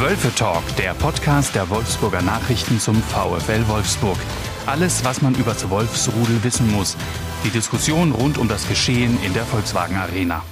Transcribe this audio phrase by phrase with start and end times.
[0.00, 4.16] Wölfe Talk, der Podcast der Wolfsburger Nachrichten zum VfL Wolfsburg.
[4.64, 6.96] Alles, was man über das Wolfsrudel wissen muss.
[7.44, 10.44] Die Diskussion rund um das Geschehen in der Volkswagen Arena.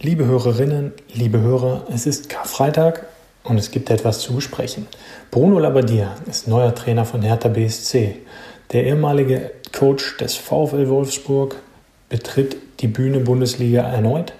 [0.00, 3.06] Liebe Hörerinnen, liebe Hörer, es ist Karfreitag
[3.44, 4.88] und es gibt etwas zu besprechen.
[5.30, 8.16] Bruno Labbadia ist neuer Trainer von Hertha BSC.
[8.72, 11.54] Der ehemalige Coach des VfL Wolfsburg
[12.08, 14.32] betritt die Bühne Bundesliga erneut.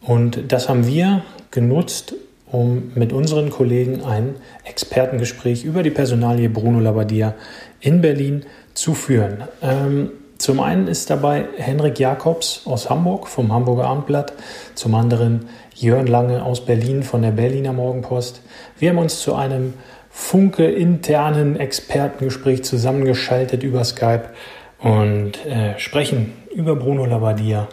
[0.00, 2.14] Und das haben wir genutzt,
[2.54, 7.34] um mit unseren Kollegen ein Expertengespräch über die Personalie Bruno Labbadia
[7.80, 9.42] in Berlin zu führen.
[9.60, 14.34] Ähm, zum einen ist dabei Henrik Jakobs aus Hamburg vom Hamburger Abendblatt,
[14.76, 18.40] zum anderen Jörn Lange aus Berlin von der Berliner Morgenpost.
[18.78, 19.74] Wir haben uns zu einem
[20.10, 24.30] Funke internen Expertengespräch zusammengeschaltet über Skype
[24.78, 27.68] und äh, sprechen über Bruno Labbadia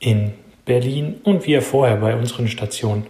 [0.00, 0.32] in
[0.64, 3.06] Berlin und wie er vorher bei unseren Stationen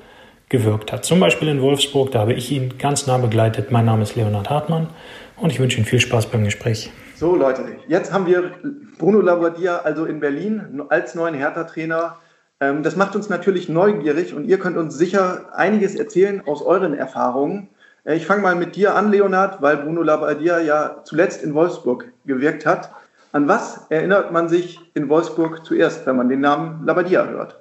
[0.49, 1.05] gewirkt hat.
[1.05, 3.71] Zum Beispiel in Wolfsburg, da habe ich ihn ganz nah begleitet.
[3.71, 4.89] Mein Name ist Leonhard Hartmann
[5.37, 6.91] und ich wünsche Ihnen viel Spaß beim Gespräch.
[7.17, 8.53] So Leute, jetzt haben wir
[8.99, 12.17] Bruno Labbadia also in Berlin als neuen Hertha-Trainer.
[12.61, 16.95] Ähm, das macht uns natürlich neugierig und ihr könnt uns sicher einiges erzählen aus euren
[16.95, 17.69] Erfahrungen.
[18.05, 22.07] Äh, ich fange mal mit dir an, Leonhard, weil Bruno Labbadia ja zuletzt in Wolfsburg
[22.25, 22.91] gewirkt hat.
[23.33, 27.57] An was erinnert man sich in Wolfsburg zuerst, wenn man den Namen Labbadia hört?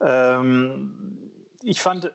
[0.00, 1.30] Ähm,
[1.64, 2.10] ich fand äh,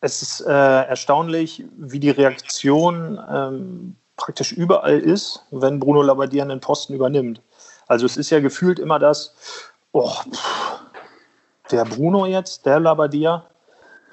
[0.00, 6.60] es ist, äh, erstaunlich, wie die Reaktion ähm, praktisch überall ist, wenn Bruno Labbadia einen
[6.60, 7.40] Posten übernimmt.
[7.86, 9.34] Also es ist ja gefühlt immer das,
[9.92, 10.80] oh, pff,
[11.70, 13.44] der Bruno jetzt, der Labbadia,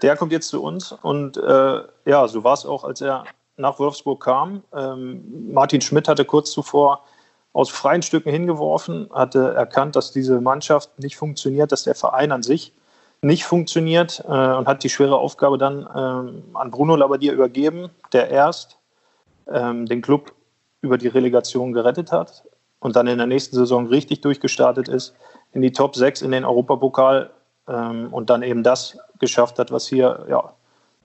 [0.02, 0.92] der kommt jetzt zu uns.
[0.92, 3.26] Und äh, ja, so war es auch, als er
[3.58, 4.64] nach Wolfsburg kam.
[4.74, 7.04] Ähm, Martin Schmidt hatte kurz zuvor
[7.54, 12.44] aus freien Stücken hingeworfen, hatte erkannt, dass diese Mannschaft nicht funktioniert, dass der Verein an
[12.44, 12.74] sich
[13.26, 18.30] nicht funktioniert äh, und hat die schwere Aufgabe dann ähm, an Bruno Labbadia übergeben, der
[18.30, 18.78] erst
[19.52, 20.32] ähm, den Club
[20.82, 22.44] über die Relegation gerettet hat
[22.80, 25.16] und dann in der nächsten Saison richtig durchgestartet ist,
[25.54, 27.32] in die Top 6 in den Europapokal
[27.68, 30.54] ähm, und dann eben das geschafft hat, was hier ja,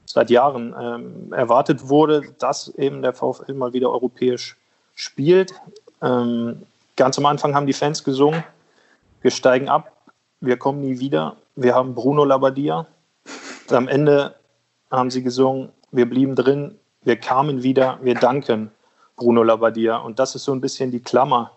[0.05, 4.59] seit Jahren ähm, erwartet wurde, dass eben der VfL mal wieder europäisch
[4.95, 5.55] spielt.
[6.03, 8.45] Ähm, ganz am Anfang haben die Fans gesungen,
[9.23, 9.93] wir steigen ab,
[10.41, 12.87] wir kommen nie wieder, wir haben Bruno Labbadia.
[13.69, 14.35] Am Ende
[14.91, 18.71] haben sie gesungen, wir blieben drin, wir kamen wieder, wir danken
[19.17, 19.99] Bruno Labbadia.
[19.99, 21.53] Und das ist so ein bisschen die Klammer,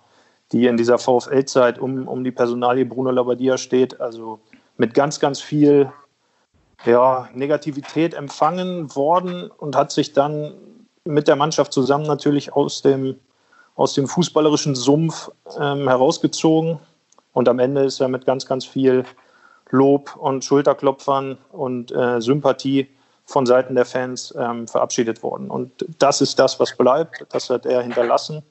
[0.51, 4.01] die in dieser VfL-Zeit um, um die Personalie Bruno Labbadia steht.
[4.01, 4.41] Also
[4.75, 5.89] mit ganz, ganz viel
[6.85, 10.53] ja, Negativität empfangen worden und hat sich dann
[11.05, 13.19] mit der Mannschaft zusammen natürlich aus dem,
[13.75, 16.79] aus dem fußballerischen Sumpf ähm, herausgezogen.
[17.31, 19.05] Und am Ende ist er mit ganz, ganz viel
[19.73, 22.87] Lob und Schulterklopfern und äh, Sympathie
[23.25, 25.49] von Seiten der Fans ähm, verabschiedet worden.
[25.49, 27.25] Und das ist das, was bleibt.
[27.29, 28.43] Das hat er hinterlassen.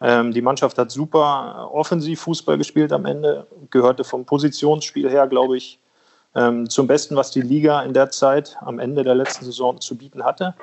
[0.00, 5.58] Ähm, die Mannschaft hat super offensiv Fußball gespielt am Ende, gehörte vom Positionsspiel her, glaube
[5.58, 5.78] ich,
[6.34, 9.98] ähm, zum Besten, was die Liga in der Zeit am Ende der letzten Saison zu
[9.98, 10.54] bieten hatte.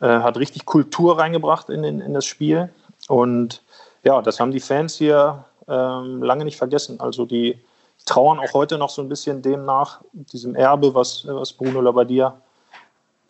[0.00, 2.70] Äh, hat richtig Kultur reingebracht in, in, in, das Spiel.
[3.06, 3.62] Und
[4.02, 6.98] ja, das haben die Fans hier ähm, lange nicht vergessen.
[6.98, 7.58] Also die
[8.08, 12.34] trauern auch heute noch so ein bisschen dem nach, diesem Erbe, was, was Bruno Labbadia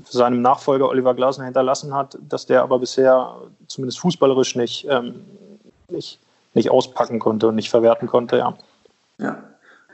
[0.04, 3.34] seinem Nachfolger Oliver Glasner hinterlassen hat, dass der aber bisher
[3.66, 5.24] zumindest fußballerisch nicht, ähm,
[5.88, 6.20] nicht,
[6.54, 8.38] nicht auspacken konnte und nicht verwerten konnte.
[8.38, 8.54] Ja.
[9.18, 9.42] ja.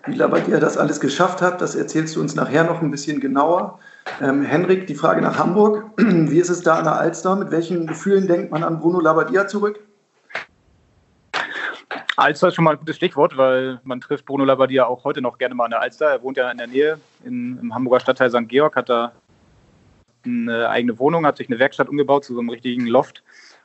[0.06, 3.78] Wie Labbadia das alles geschafft hat, das erzählst du uns nachher noch ein bisschen genauer.
[4.20, 5.86] Ähm, Henrik, die Frage nach Hamburg.
[5.96, 7.36] Wie ist es da an der Alster?
[7.36, 9.80] Mit welchen Gefühlen denkt man an Bruno Labbadia zurück?
[12.16, 15.38] Alster ist schon mal ein gutes Stichwort, weil man trifft Bruno Labbadia auch heute noch
[15.38, 16.10] gerne mal an der Alster.
[16.10, 18.48] Er wohnt ja in der Nähe in, im Hamburger Stadtteil St.
[18.48, 19.12] Georg, hat da
[20.24, 23.22] eine eigene Wohnung, hat sich eine Werkstatt umgebaut zu so einem richtigen Loft.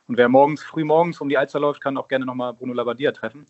[0.08, 3.12] Und wer morgens, früh morgens um die Alster läuft, kann auch gerne nochmal Bruno Labbadia
[3.12, 3.46] treffen.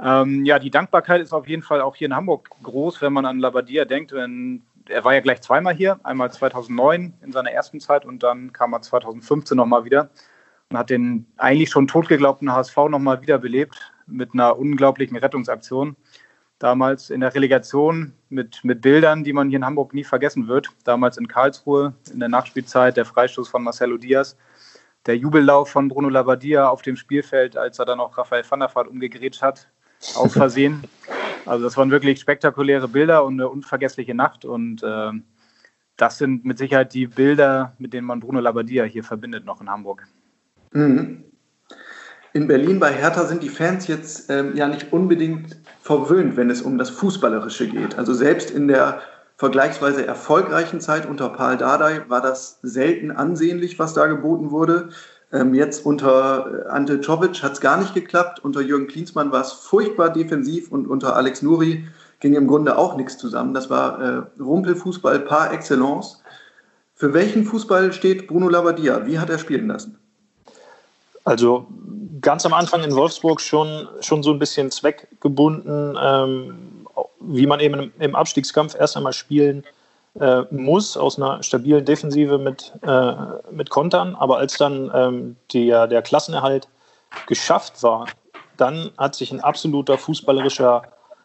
[0.00, 3.26] Ähm, ja, die Dankbarkeit ist auf jeden Fall auch hier in Hamburg groß, wenn man
[3.26, 4.12] an Labbadia denkt.
[4.12, 8.52] Wenn, er war ja gleich zweimal hier, einmal 2009 in seiner ersten Zeit und dann
[8.54, 10.08] kam er 2015 nochmal wieder
[10.70, 15.96] und hat den eigentlich schon totgeglaubten HSV nochmal wiederbelebt mit einer unglaublichen Rettungsaktion
[16.62, 20.68] damals in der Relegation mit, mit Bildern, die man hier in Hamburg nie vergessen wird.
[20.84, 24.36] Damals in Karlsruhe in der Nachspielzeit, der Freistoß von Marcelo Diaz,
[25.06, 28.72] der Jubellauf von Bruno Labbadia auf dem Spielfeld, als er dann auch Raphael van der
[28.72, 29.68] Vaart umgegrätscht hat,
[30.14, 30.84] aus Versehen.
[31.44, 35.10] Also das waren wirklich spektakuläre Bilder und eine unvergessliche Nacht und äh,
[35.96, 39.68] das sind mit Sicherheit die Bilder, mit denen man Bruno Labbadia hier verbindet noch in
[39.68, 40.06] Hamburg.
[40.70, 41.24] Mhm.
[42.34, 46.62] In Berlin bei Hertha sind die Fans jetzt ähm, ja nicht unbedingt verwöhnt, wenn es
[46.62, 47.98] um das Fußballerische geht.
[47.98, 49.02] Also selbst in der
[49.36, 54.88] vergleichsweise erfolgreichen Zeit unter Paul Dardai war das selten ansehnlich, was da geboten wurde.
[55.30, 58.42] Ähm, jetzt unter äh, Ante Czovic hat es gar nicht geklappt.
[58.42, 61.86] Unter Jürgen Klinsmann war es furchtbar defensiv und unter Alex Nuri
[62.20, 63.52] ging im Grunde auch nichts zusammen.
[63.52, 66.22] Das war äh, Rumpelfußball par excellence.
[66.94, 69.06] Für welchen Fußball steht Bruno Labbadia?
[69.06, 69.98] Wie hat er spielen lassen?
[71.24, 71.66] Also
[72.20, 76.86] ganz am Anfang in Wolfsburg schon, schon so ein bisschen zweckgebunden, ähm,
[77.20, 79.64] wie man eben im Abstiegskampf erst einmal spielen
[80.18, 83.14] äh, muss, aus einer stabilen Defensive mit, äh,
[83.50, 84.14] mit Kontern.
[84.14, 86.68] Aber als dann ähm, der, der Klassenerhalt
[87.26, 88.06] geschafft war,
[88.56, 90.82] dann hat sich ein absoluter fußballerischer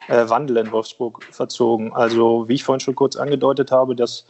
[0.08, 1.94] äh, Wandel in Wolfsburg verzogen.
[1.94, 4.26] Also wie ich vorhin schon kurz angedeutet habe, das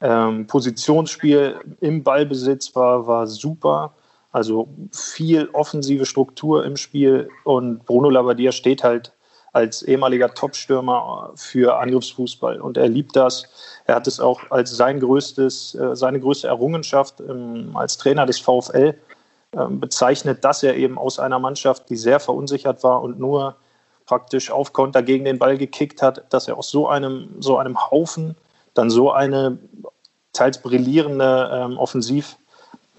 [0.00, 3.92] ähm, Positionsspiel im Ballbesitz war, war super.
[4.32, 9.12] Also viel offensive Struktur im Spiel und Bruno Labbadia steht halt
[9.52, 13.48] als ehemaliger Topstürmer für Angriffsfußball und er liebt das.
[13.86, 18.38] Er hat es auch als sein größtes, äh, seine größte Errungenschaft ähm, als Trainer des
[18.38, 18.94] VfL
[19.56, 23.56] ähm, bezeichnet, dass er eben aus einer Mannschaft, die sehr verunsichert war und nur
[24.06, 27.90] praktisch auf Konter gegen den Ball gekickt hat, dass er aus so einem, so einem
[27.90, 28.36] Haufen
[28.74, 29.58] dann so eine
[30.32, 31.78] teils brillierende ähm,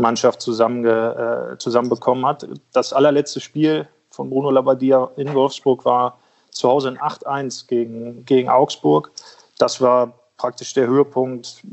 [0.01, 2.47] Offensivmannschaft zusammenge, äh, zusammenbekommen hat.
[2.73, 6.17] Das allerletzte Spiel von Bruno Labbadia in Wolfsburg war
[6.49, 9.11] zu Hause in 8-1 gegen, gegen Augsburg.
[9.57, 11.63] Das war praktisch der Höhepunkt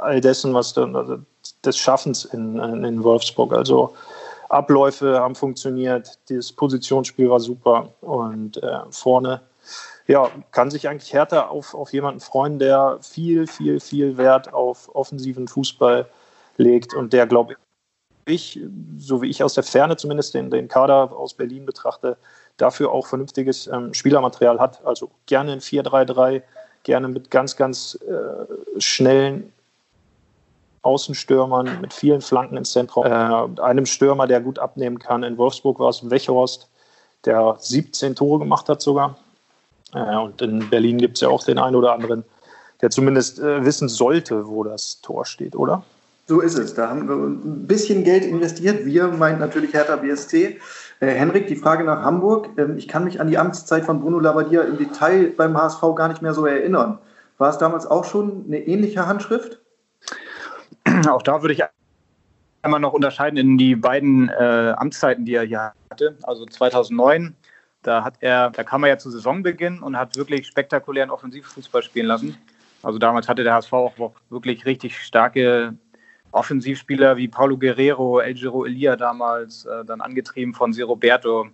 [0.00, 1.18] all dessen, was dann, also
[1.64, 3.52] des Schaffens in, in Wolfsburg.
[3.52, 3.94] Also
[4.48, 9.40] Abläufe haben funktioniert, das Positionsspiel war super und äh, vorne
[10.08, 14.94] ja, kann sich eigentlich härter auf, auf jemanden freuen, der viel, viel, viel Wert auf
[14.94, 16.06] offensiven Fußball
[16.56, 17.56] legt und der, glaube
[18.32, 18.60] ich,
[18.98, 22.16] so wie ich aus der Ferne zumindest den, den Kader aus Berlin betrachte,
[22.56, 24.84] dafür auch vernünftiges ähm, Spielermaterial hat.
[24.84, 26.42] Also gerne in 4-3-3,
[26.82, 29.52] gerne mit ganz, ganz äh, schnellen
[30.82, 33.06] Außenstürmern, mit vielen Flanken ins Zentrum.
[33.06, 35.22] Äh, einem Stürmer, der gut abnehmen kann.
[35.22, 36.68] In Wolfsburg war es Wechhorst,
[37.24, 39.16] der 17 Tore gemacht hat sogar.
[39.94, 42.24] Äh, und in Berlin gibt es ja auch den einen oder anderen,
[42.80, 45.82] der zumindest äh, wissen sollte, wo das Tor steht, oder?
[46.28, 46.74] So ist es.
[46.74, 48.84] Da haben wir ein bisschen Geld investiert.
[48.84, 50.60] Wir meint natürlich Hertha BSC.
[51.00, 52.50] Äh, Henrik, die Frage nach Hamburg.
[52.58, 56.08] Ähm, ich kann mich an die Amtszeit von Bruno Labbadia im Detail beim HSV gar
[56.08, 56.98] nicht mehr so erinnern.
[57.38, 59.58] War es damals auch schon eine ähnliche Handschrift?
[61.08, 61.62] Auch da würde ich
[62.60, 66.18] einmal noch unterscheiden in die beiden äh, Amtszeiten, die er hier hatte.
[66.24, 67.34] Also 2009,
[67.82, 72.06] da hat er, da kam er ja zu Saisonbeginn und hat wirklich spektakulären Offensivfußball spielen
[72.06, 72.36] lassen.
[72.82, 75.74] Also damals hatte der HSV auch wirklich richtig starke
[76.32, 81.48] Offensivspieler wie Paulo Guerrero, El Giro Elia damals, äh, dann angetrieben von Si Roberto.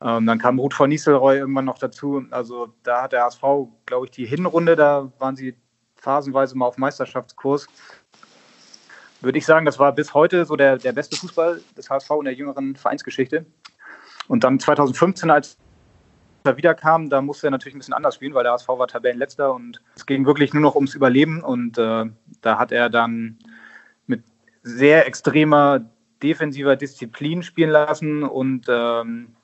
[0.00, 2.24] Ähm, dann kam Ruth von Nistelrooy irgendwann noch dazu.
[2.30, 3.42] Also da hat der HSV,
[3.86, 5.54] glaube ich, die Hinrunde, da waren sie
[5.96, 7.66] phasenweise mal auf Meisterschaftskurs.
[9.20, 12.24] Würde ich sagen, das war bis heute so der, der beste Fußball des HSV in
[12.24, 13.46] der jüngeren Vereinsgeschichte.
[14.28, 15.56] Und dann 2015, als
[16.44, 19.54] er wiederkam, da musste er natürlich ein bisschen anders spielen, weil der HSV war Tabellenletzter
[19.54, 21.42] und es ging wirklich nur noch ums Überleben.
[21.42, 22.04] Und äh,
[22.42, 23.38] da hat er dann
[24.64, 25.80] sehr extremer
[26.22, 29.36] defensiver Disziplin spielen lassen und ähm,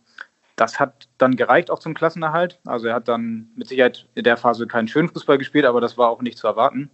[0.56, 2.58] das hat dann gereicht auch zum Klassenerhalt.
[2.66, 5.96] Also er hat dann mit Sicherheit in der Phase keinen schönen Fußball gespielt, aber das
[5.96, 6.90] war auch nicht zu erwarten,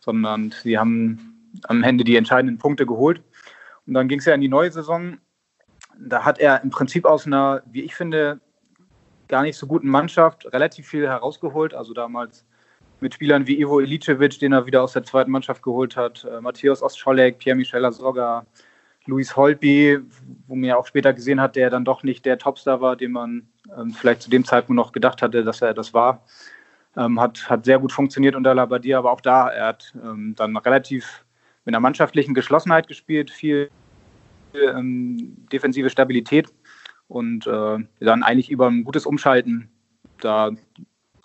[0.00, 3.22] sondern sie haben am Ende die entscheidenden Punkte geholt.
[3.86, 5.18] Und dann ging es ja in die neue Saison.
[5.98, 8.40] Da hat er im Prinzip aus einer, wie ich finde,
[9.28, 11.74] gar nicht so guten Mannschaft relativ viel herausgeholt.
[11.74, 12.44] Also damals
[13.04, 16.40] mit Spielern wie Ivo Ilicevic, den er wieder aus der zweiten Mannschaft geholt hat, äh,
[16.40, 18.46] Matthäus Ostscholek, Pierre-Michel Asoga,
[19.04, 19.98] Luis Holpi,
[20.46, 23.12] wo man ja auch später gesehen hat, der dann doch nicht der Topstar war, den
[23.12, 23.46] man
[23.78, 26.24] ähm, vielleicht zu dem Zeitpunkt noch gedacht hatte, dass er das war.
[26.96, 30.56] Ähm, hat, hat sehr gut funktioniert unter Labadia, aber auch da, er hat ähm, dann
[30.56, 31.26] relativ
[31.66, 33.68] mit einer mannschaftlichen Geschlossenheit gespielt, viel
[34.54, 36.48] ähm, defensive Stabilität
[37.08, 39.68] und äh, dann eigentlich über ein gutes Umschalten
[40.20, 40.52] da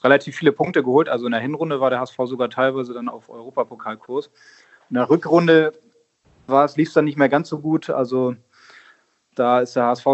[0.03, 1.09] relativ viele Punkte geholt.
[1.09, 4.29] Also in der Hinrunde war der HSV sogar teilweise dann auf Europapokalkurs.
[4.89, 5.73] In der Rückrunde
[6.75, 7.89] lief es dann nicht mehr ganz so gut.
[7.89, 8.35] Also
[9.35, 10.05] da ist der HSV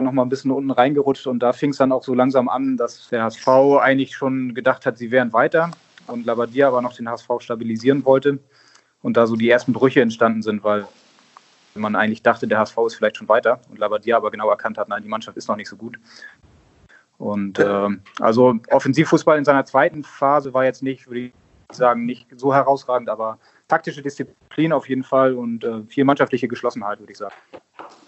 [0.00, 2.76] noch mal ein bisschen unten reingerutscht und da fing es dann auch so langsam an,
[2.76, 3.48] dass der HSV
[3.80, 5.70] eigentlich schon gedacht hat, sie wären weiter
[6.06, 8.38] und Labadia aber noch den HSV stabilisieren wollte
[9.02, 10.86] und da so die ersten Brüche entstanden sind, weil
[11.74, 14.88] man eigentlich dachte, der HSV ist vielleicht schon weiter und Labadia aber genau erkannt hat,
[14.88, 15.98] nein, die Mannschaft ist noch nicht so gut.
[17.20, 21.32] Und äh, also Offensivfußball in seiner zweiten Phase war jetzt nicht, würde ich
[21.70, 26.98] sagen, nicht so herausragend, aber taktische Disziplin auf jeden Fall und äh, viel mannschaftliche Geschlossenheit,
[26.98, 27.34] würde ich sagen.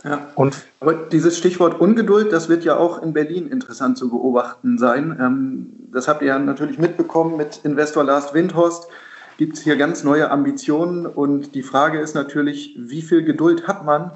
[0.03, 4.79] Ja, und aber dieses Stichwort Ungeduld, das wird ja auch in Berlin interessant zu beobachten
[4.79, 5.15] sein.
[5.21, 8.89] Ähm, das habt ihr ja natürlich mitbekommen mit Investor Last Windhorst.
[9.37, 13.85] Gibt es hier ganz neue Ambitionen und die Frage ist natürlich, wie viel Geduld hat
[13.85, 14.13] man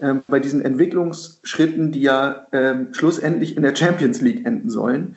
[0.00, 5.16] ähm, bei diesen Entwicklungsschritten, die ja ähm, schlussendlich in der Champions League enden sollen?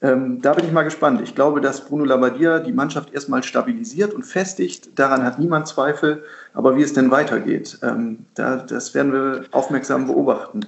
[0.00, 1.20] Ähm, da bin ich mal gespannt.
[1.22, 4.96] Ich glaube, dass Bruno Labbadia die Mannschaft erstmal stabilisiert und festigt.
[4.96, 6.22] Daran hat niemand Zweifel.
[6.54, 10.60] Aber wie es denn weitergeht, ähm, da, das werden wir aufmerksam beobachten.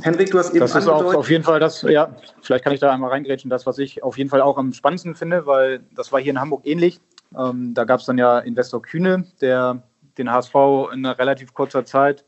[0.00, 2.08] Hendrik, du hast eben Das ist auch auf jeden Fall das, ja,
[2.40, 5.14] vielleicht kann ich da einmal reingrätschen, das, was ich auf jeden Fall auch am spannendsten
[5.14, 7.00] finde, weil das war hier in Hamburg ähnlich.
[7.38, 9.82] Ähm, da gab es dann ja Investor Kühne, der
[10.16, 10.54] den HSV
[10.92, 12.24] in einer relativ kurzer Zeit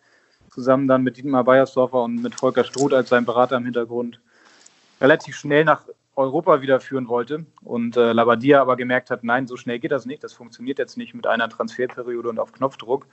[0.53, 4.21] zusammen dann mit Dietmar Beiersdorfer und mit Volker Struth als sein Berater im Hintergrund
[5.01, 9.57] relativ schnell nach Europa wieder führen wollte und äh, Labadia aber gemerkt hat, nein, so
[9.57, 13.07] schnell geht das nicht, das funktioniert jetzt nicht mit einer Transferperiode und auf Knopfdruck.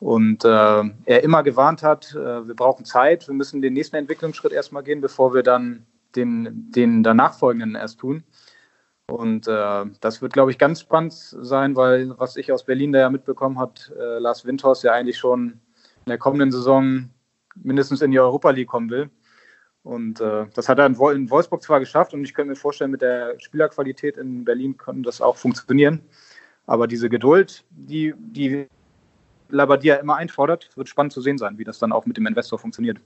[0.00, 4.52] Und äh, er immer gewarnt hat, äh, wir brauchen Zeit, wir müssen den nächsten Entwicklungsschritt
[4.52, 5.86] erstmal gehen, bevor wir dann
[6.16, 8.24] den, den danach folgenden erst tun.
[9.06, 13.00] Und äh, das wird, glaube ich, ganz spannend sein, weil was ich aus Berlin da
[13.00, 15.60] ja mitbekommen hat, äh, Lars Windhorst ja eigentlich schon
[16.06, 17.10] der kommenden Saison
[17.54, 19.10] mindestens in die Europa League kommen will.
[19.84, 23.02] Und äh, das hat er in, Wolfsburg zwar geschafft und ich könnte mir vorstellen, mit
[23.02, 26.00] der Spielerqualität in Berlin könnte das auch funktionieren.
[26.66, 28.68] Aber diese Geduld, die, die
[29.48, 32.58] Labadia immer einfordert, wird spannend zu sehen sein, wie das dann auch mit dem Investor
[32.58, 32.98] funktioniert.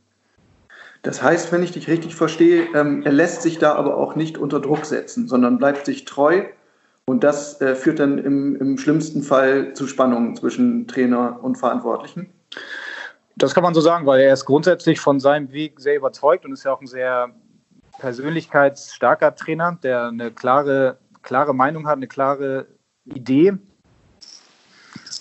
[1.03, 4.38] Das heißt, wenn ich dich richtig verstehe, ähm, er lässt sich da aber auch nicht
[4.38, 6.45] unter Druck setzen, sondern bleibt sich treu.
[7.07, 12.31] Und das äh, führt dann im, im schlimmsten Fall zu Spannungen zwischen Trainer und Verantwortlichen.
[13.37, 16.52] Das kann man so sagen, weil er ist grundsätzlich von seinem Weg sehr überzeugt und
[16.52, 17.31] ist ja auch ein sehr
[17.99, 22.66] persönlichkeitsstarker Trainer, der eine klare, klare Meinung hat, eine klare
[23.05, 23.59] Idee.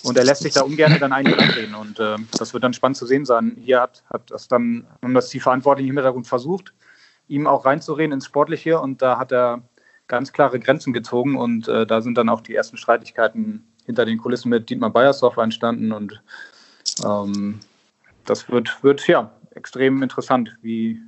[0.04, 1.76] Und er lässt sich da ungern dann einige anreden.
[1.76, 3.58] Und äh, das wird dann spannend zu sehen sein.
[3.60, 6.74] Hier hat, hat das dann, haben das die Verantwortlichen im Hintergrund versucht,
[7.28, 8.80] ihm auch reinzureden ins Sportliche.
[8.80, 9.64] Und da hat er
[10.08, 11.36] ganz klare Grenzen gezogen.
[11.38, 15.42] Und äh, da sind dann auch die ersten Streitigkeiten hinter den Kulissen mit Dietmar Beiersdorfer
[15.42, 15.92] entstanden.
[15.92, 16.22] Und
[17.04, 17.60] ähm,
[18.26, 21.02] das wird, wird ja extrem interessant, wie,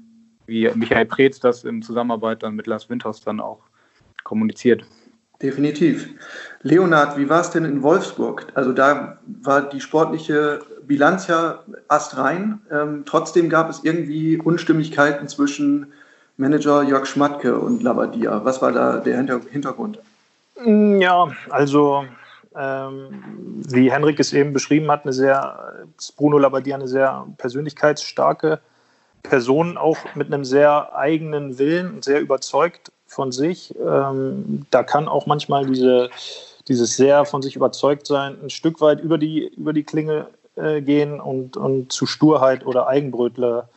[0.45, 3.61] wie Michael Preetz das in Zusammenarbeit dann mit Lars Winters dann auch
[4.23, 4.85] kommuniziert.
[5.41, 6.09] Definitiv.
[6.63, 8.47] Leonhard, wie war es denn in Wolfsburg?
[8.55, 11.59] Also da war die sportliche Bilanz ja
[11.89, 12.59] astrein.
[12.71, 15.93] Ähm, trotzdem gab es irgendwie Unstimmigkeiten zwischen
[16.37, 18.43] Manager Jörg Schmatke und Labadia.
[18.45, 19.99] Was war da der Hintergrund?
[20.65, 22.05] Ja, also
[22.57, 28.59] ähm, wie Henrik es eben beschrieben hat, eine sehr, Bruno Labbadia eine sehr persönlichkeitsstarke
[29.23, 33.75] Person, auch mit einem sehr eigenen Willen, sehr überzeugt von sich.
[33.79, 36.09] Ähm, da kann auch manchmal diese,
[36.67, 40.81] dieses sehr von sich überzeugt sein ein Stück weit über die, über die Klinge äh,
[40.81, 43.69] gehen und, und zu Sturheit oder Eigenbrötler,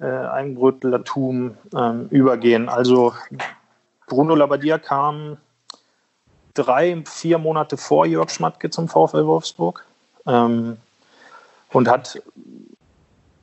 [0.00, 2.68] äh, Eigenbrötlertum ähm, übergehen.
[2.68, 3.12] Also
[4.06, 5.38] Bruno Labbadia kam
[6.56, 9.84] drei, vier Monate vor Jörg Schmatke zum VfL Wolfsburg
[10.26, 10.78] ähm,
[11.72, 12.20] und hat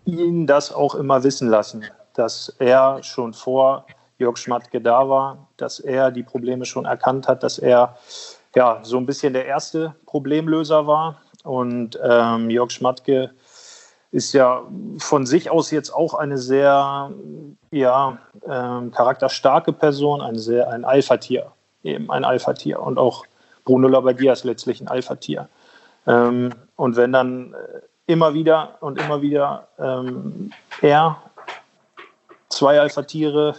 [0.06, 3.86] ihn das auch immer wissen lassen, dass er schon vor
[4.18, 7.98] Jörg Schmatke da war, dass er die Probleme schon erkannt hat, dass er
[8.56, 11.22] ja so ein bisschen der erste Problemlöser war.
[11.44, 13.32] Und ähm, Jörg Schmatke
[14.12, 14.62] ist ja
[15.00, 17.12] von sich aus jetzt auch eine sehr
[17.72, 18.18] ja,
[18.48, 21.52] ähm, charakterstarke Person, ein sehr ein Alpha-Tier
[21.84, 23.26] eben ein Alpha-Tier und auch
[23.66, 25.48] Bruno Labbadia ist letztlich ein Alpha-Tier.
[26.08, 31.18] Ähm, und wenn dann äh, immer wieder und immer wieder ähm, er,
[32.50, 33.56] zwei Alpha-Tiere,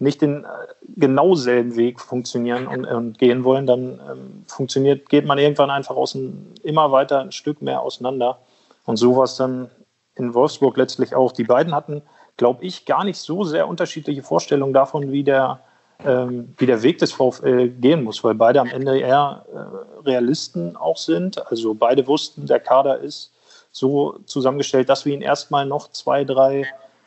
[0.00, 0.48] nicht den äh,
[0.96, 5.96] genau selben Weg funktionieren und, und gehen wollen, dann ähm, funktioniert, geht man irgendwann einfach
[5.96, 8.38] außen, immer weiter ein Stück mehr auseinander.
[8.84, 9.70] Und so war es dann
[10.14, 11.32] in Wolfsburg letztlich auch.
[11.32, 12.02] Die beiden hatten,
[12.36, 15.60] glaube ich, gar nicht so sehr unterschiedliche Vorstellungen davon, wie der
[16.04, 20.76] ähm, wie der Weg des VfL gehen muss, weil beide am Ende eher äh, Realisten
[20.76, 21.44] auch sind.
[21.48, 23.32] Also beide wussten, der Kader ist
[23.72, 26.66] so zusammengestellt, dass wir ihn erstmal noch zwei, drei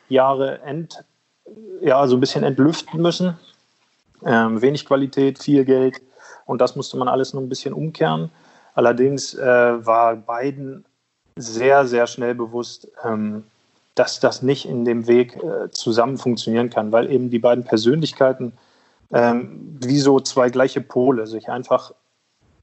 [0.10, 1.03] Jahre ent,
[1.81, 3.38] ja, so ein bisschen entlüften müssen.
[4.25, 6.01] Ähm, wenig Qualität, viel Geld
[6.45, 8.29] und das musste man alles nur ein bisschen umkehren.
[8.75, 10.86] Allerdings äh, war beiden
[11.38, 13.45] sehr, sehr schnell bewusst, ähm,
[13.95, 18.53] dass das nicht in dem Weg äh, zusammen funktionieren kann, weil eben die beiden Persönlichkeiten
[19.13, 21.95] ähm, wie so zwei gleiche Pole sich einfach ein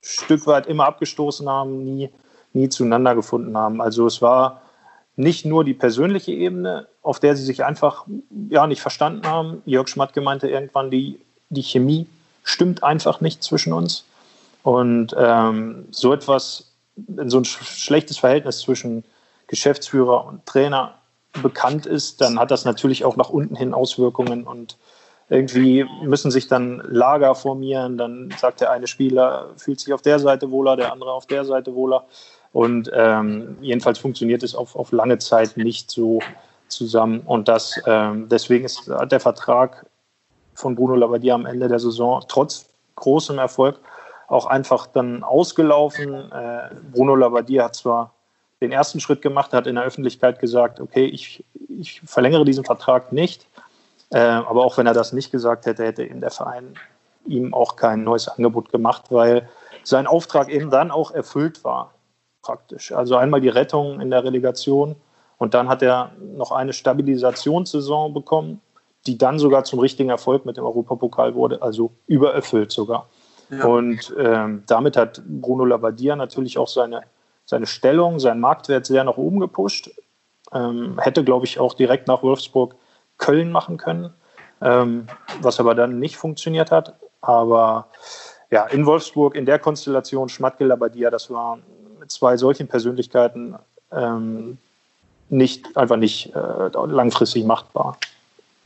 [0.03, 2.11] Stück weit immer abgestoßen haben, nie,
[2.53, 3.81] nie zueinander gefunden haben.
[3.81, 4.63] Also es war
[5.17, 8.07] nicht nur die persönliche Ebene, auf der sie sich einfach
[8.51, 9.63] ja, nicht verstanden haben.
[9.67, 12.07] Jörg Schmatke meinte irgendwann, die, die Chemie
[12.45, 14.05] stimmt einfach nicht zwischen uns.
[14.63, 16.73] Und ähm, so etwas,
[17.27, 19.05] so ein schlechtes Verhältnis zwischen
[19.49, 20.95] Geschäftsführer und Trainer
[21.43, 24.77] bekannt ist, dann hat das natürlich auch nach unten hin Auswirkungen und
[25.31, 27.99] irgendwie müssen sich dann Lager formieren.
[27.99, 31.45] Dann sagt der eine Spieler, fühlt sich auf der Seite wohler, der andere auf der
[31.45, 32.07] Seite wohler.
[32.53, 36.21] Und ähm, jedenfalls funktioniert es auf, auf lange Zeit nicht so
[36.69, 37.21] zusammen.
[37.21, 39.87] Und das, ähm, deswegen ist der Vertrag
[40.55, 43.79] von Bruno Labbadia am Ende der Saison trotz großem Erfolg
[44.29, 46.31] auch einfach dann ausgelaufen.
[46.33, 48.15] Äh, Bruno Labbadia hat zwar
[48.61, 53.13] den ersten Schritt gemacht, hat in der Öffentlichkeit gesagt, okay, ich, ich verlängere diesen Vertrag
[53.13, 53.47] nicht.
[54.11, 56.75] Äh, aber auch wenn er das nicht gesagt hätte, hätte eben der Verein
[57.27, 59.49] ihm auch kein neues Angebot gemacht, weil
[59.83, 61.95] sein Auftrag eben dann auch erfüllt war,
[62.43, 62.93] praktisch.
[62.93, 64.97] Also einmal die Rettung in der Relegation
[65.37, 68.61] und dann hat er noch eine Stabilisationssaison bekommen,
[69.07, 73.09] die dann sogar zum richtigen Erfolg mit dem Europapokal wurde, also übererfüllt sogar.
[73.51, 73.65] Ja.
[73.65, 77.03] Und ähm, damit hat Bruno Labbadia natürlich auch seine,
[77.47, 79.91] seine Stellung, seinen Marktwert sehr nach oben gepusht.
[80.53, 82.75] Ähm, hätte, glaube ich, auch direkt nach Wolfsburg
[83.19, 84.13] Köln machen können,
[84.61, 85.07] ähm,
[85.43, 86.95] was aber dann nicht funktioniert hat.
[87.21, 87.89] Aber
[88.51, 91.59] ja, in Wolfsburg, in der Konstellation Schmatke, Labadia, das war
[92.01, 93.57] mit zwei solchen Persönlichkeiten
[93.93, 94.59] ähm,
[95.29, 97.99] nicht, einfach nicht äh, langfristig machbar.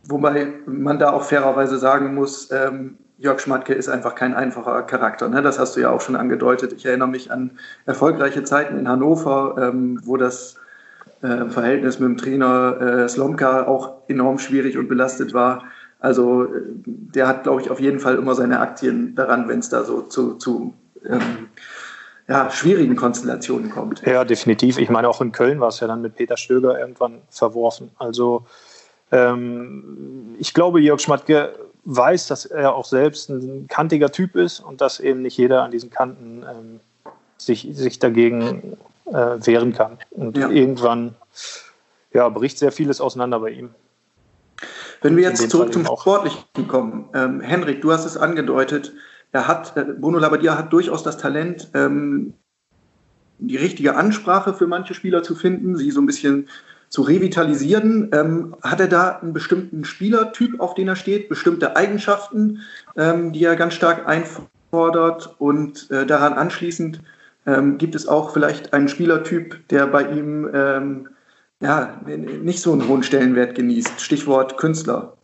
[0.05, 5.29] Wobei man da auch fairerweise sagen muss, ähm, Jörg Schmatke ist einfach kein einfacher Charakter.
[5.29, 5.43] Ne?
[5.43, 6.73] Das hast du ja auch schon angedeutet.
[6.73, 7.53] Ich erinnere mich an
[7.87, 10.57] erfolgreiche Zeiten in Hannover, ähm, wo das
[11.23, 15.65] äh, Verhältnis mit dem Trainer äh, Slomka auch enorm schwierig und belastet war.
[16.01, 16.49] Also äh,
[16.85, 20.03] der hat, glaube ich, auf jeden Fall immer seine Aktien daran, wenn es da so
[20.03, 20.75] zu, zu
[21.09, 21.49] ähm,
[22.29, 24.03] ja, schwierigen Konstellationen kommt.
[24.03, 24.79] Ja, definitiv.
[24.79, 27.91] Ich meine, auch in Köln war es ja dann mit Peter Stöger irgendwann verworfen.
[27.99, 28.47] Also
[29.11, 34.81] ähm, ich glaube, Jörg Schmatke weiß, dass er auch selbst ein kantiger Typ ist und
[34.81, 36.81] dass eben nicht jeder an diesen Kanten ähm,
[37.39, 39.99] sich, sich dagegen äh, wehren kann.
[40.11, 40.49] Und ja.
[40.49, 41.15] irgendwann
[42.13, 43.71] ja, bricht sehr vieles auseinander bei ihm.
[45.01, 48.93] Wenn wir jetzt zurück zum Sportlichen kommen, ähm, Henrik, du hast es angedeutet,
[49.33, 52.35] er hat, äh, Bruno Labbadia hat durchaus das Talent, ähm,
[53.39, 56.49] die richtige Ansprache für manche Spieler zu finden, sie so ein bisschen
[56.91, 58.11] zu revitalisieren.
[58.13, 62.61] Ähm, hat er da einen bestimmten Spielertyp, auf den er steht, bestimmte Eigenschaften,
[62.97, 67.01] ähm, die er ganz stark einfordert und äh, daran anschließend
[67.47, 71.09] ähm, gibt es auch vielleicht einen Spielertyp, der bei ihm ähm,
[71.61, 74.01] ja, nicht so einen hohen Stellenwert genießt?
[74.01, 75.17] Stichwort Künstler.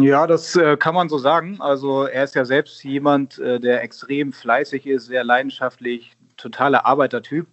[0.00, 1.60] Ja, das äh, kann man so sagen.
[1.60, 7.46] Also er ist ja selbst jemand, äh, der extrem fleißig ist, sehr leidenschaftlich, totaler Arbeitertyp.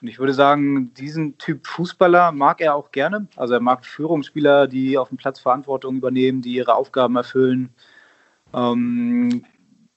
[0.00, 3.26] Und ich würde sagen, diesen Typ Fußballer mag er auch gerne.
[3.36, 7.70] Also er mag Führungsspieler, die auf dem Platz Verantwortung übernehmen, die ihre Aufgaben erfüllen.
[8.52, 9.44] Ähm,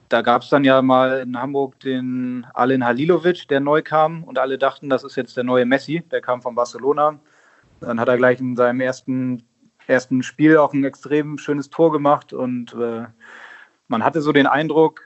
[0.10, 4.40] da gab es dann ja mal in Hamburg den Alen Halilovic, der neu kam und
[4.40, 7.20] alle dachten, das ist jetzt der neue Messi, der kam von Barcelona.
[7.82, 9.44] Dann hat er gleich in seinem ersten,
[9.86, 13.06] ersten Spiel auch ein extrem schönes Tor gemacht und äh,
[13.88, 15.02] man hatte so den Eindruck,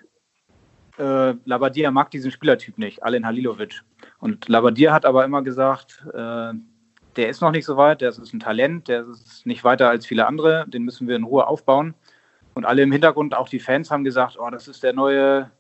[0.98, 3.82] äh, Labadia mag diesen Spielertyp nicht, Alen Halilovic.
[4.20, 6.54] Und Labadia hat aber immer gesagt, äh,
[7.16, 10.06] der ist noch nicht so weit, der ist ein Talent, der ist nicht weiter als
[10.06, 11.94] viele andere, den müssen wir in Ruhe aufbauen.
[12.54, 15.52] Und alle im Hintergrund, auch die Fans, haben gesagt, oh, das ist der neue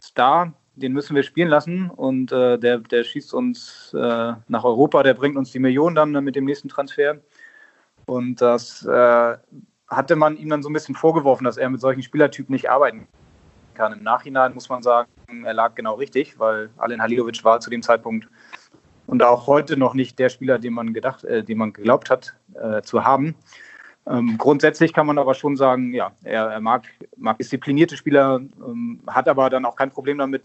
[0.00, 1.90] Star, den müssen wir spielen lassen.
[1.90, 6.24] Und äh, der, der schießt uns äh, nach Europa, der bringt uns die Millionen dann
[6.24, 7.18] mit dem nächsten Transfer.
[8.06, 9.36] Und das äh,
[9.88, 13.06] hatte man ihm dann so ein bisschen vorgeworfen, dass er mit solchen Spielertypen nicht arbeiten
[13.74, 13.92] kann.
[13.92, 15.10] Im Nachhinein muss man sagen,
[15.44, 18.28] er lag genau richtig, weil Alen Halilovic war zu dem Zeitpunkt
[19.06, 22.34] und auch heute noch nicht der Spieler, den man gedacht, äh, den man geglaubt hat
[22.54, 23.34] äh, zu haben.
[24.08, 26.84] Ähm, grundsätzlich kann man aber schon sagen, ja, er, er mag,
[27.16, 30.42] mag disziplinierte Spieler, ähm, hat aber dann auch kein Problem damit,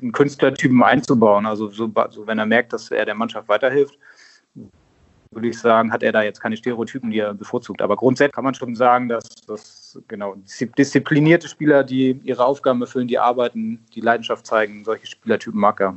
[0.00, 1.46] einen Künstlertypen einzubauen.
[1.46, 3.98] Also so, so, wenn er merkt, dass er der Mannschaft weiterhilft,
[5.30, 7.82] würde ich sagen, hat er da jetzt keine Stereotypen, die er bevorzugt.
[7.82, 10.36] Aber grundsätzlich kann man schon sagen, dass das genau
[10.78, 15.96] disziplinierte Spieler, die ihre Aufgaben erfüllen, die arbeiten, die Leidenschaft zeigen, solche Spielertypen mag er.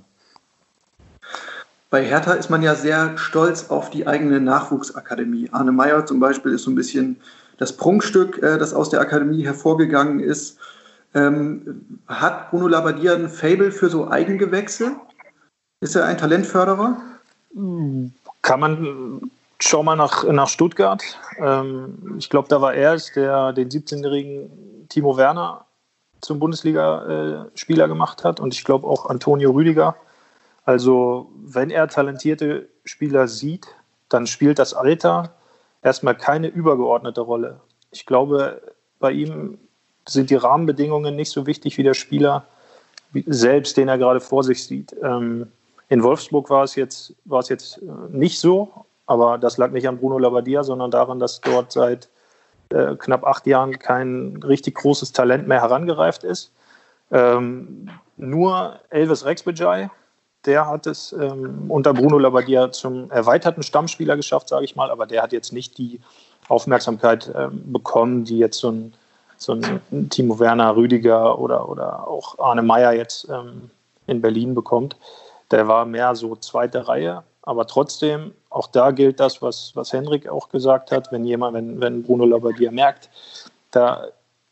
[1.89, 5.49] Bei Hertha ist man ja sehr stolz auf die eigene Nachwuchsakademie.
[5.51, 7.17] Arne Meyer zum Beispiel ist so ein bisschen
[7.57, 10.57] das Prunkstück, äh, das aus der Akademie hervorgegangen ist.
[11.13, 14.97] Ähm, hat Bruno Labbadia ein Fable für so Eigengewächse?
[15.79, 16.97] Ist er ein Talentförderer?
[18.41, 21.01] Kann man, schau mal nach, nach Stuttgart.
[21.37, 25.65] Ähm, ich glaube, da war er es, der den 17-jährigen Timo Werner
[26.21, 29.95] zum Bundesligaspieler gemacht hat und ich glaube auch Antonio Rüdiger
[30.67, 33.67] also wenn er talentierte Spieler sieht,
[34.09, 35.33] dann spielt das Alter
[35.81, 37.61] erstmal keine übergeordnete Rolle.
[37.91, 38.61] Ich glaube,
[38.99, 39.59] bei ihm
[40.09, 42.43] sind die Rahmenbedingungen nicht so wichtig wie der Spieler
[43.27, 44.93] selbst, den er gerade vor sich sieht.
[45.01, 45.49] Ähm,
[45.87, 48.69] In Wolfsburg war es jetzt, war es jetzt äh, nicht so,
[49.05, 52.09] aber das lag nicht an Bruno Labbadia, sondern daran, dass dort seit
[52.73, 56.51] äh, knapp acht Jahren kein richtig großes Talent mehr herangereift ist.
[57.09, 59.89] Ähm, nur Elvis Rexbejai,
[60.47, 65.05] der hat es ähm, unter Bruno Labbadia zum erweiterten Stammspieler geschafft, sage ich mal, aber
[65.05, 65.99] der hat jetzt nicht die
[66.47, 68.93] Aufmerksamkeit ähm, bekommen, die jetzt so ein,
[69.37, 73.69] so ein Timo Werner, Rüdiger oder, oder auch Arne Meyer jetzt ähm,
[74.07, 74.95] in Berlin bekommt.
[75.51, 80.27] Der war mehr so zweite Reihe, aber trotzdem, auch da gilt das, was, was Henrik
[80.27, 83.09] auch gesagt hat, wenn jemand, wenn, wenn Bruno Labbadia merkt,
[83.71, 84.07] da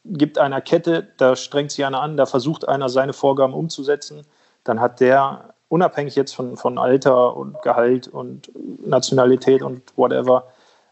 [0.05, 4.25] gibt einer Kette, da strengt sich einer an, da versucht einer seine Vorgaben umzusetzen,
[4.63, 8.49] dann hat der, unabhängig jetzt von, von Alter und Gehalt und
[8.85, 10.45] Nationalität und whatever,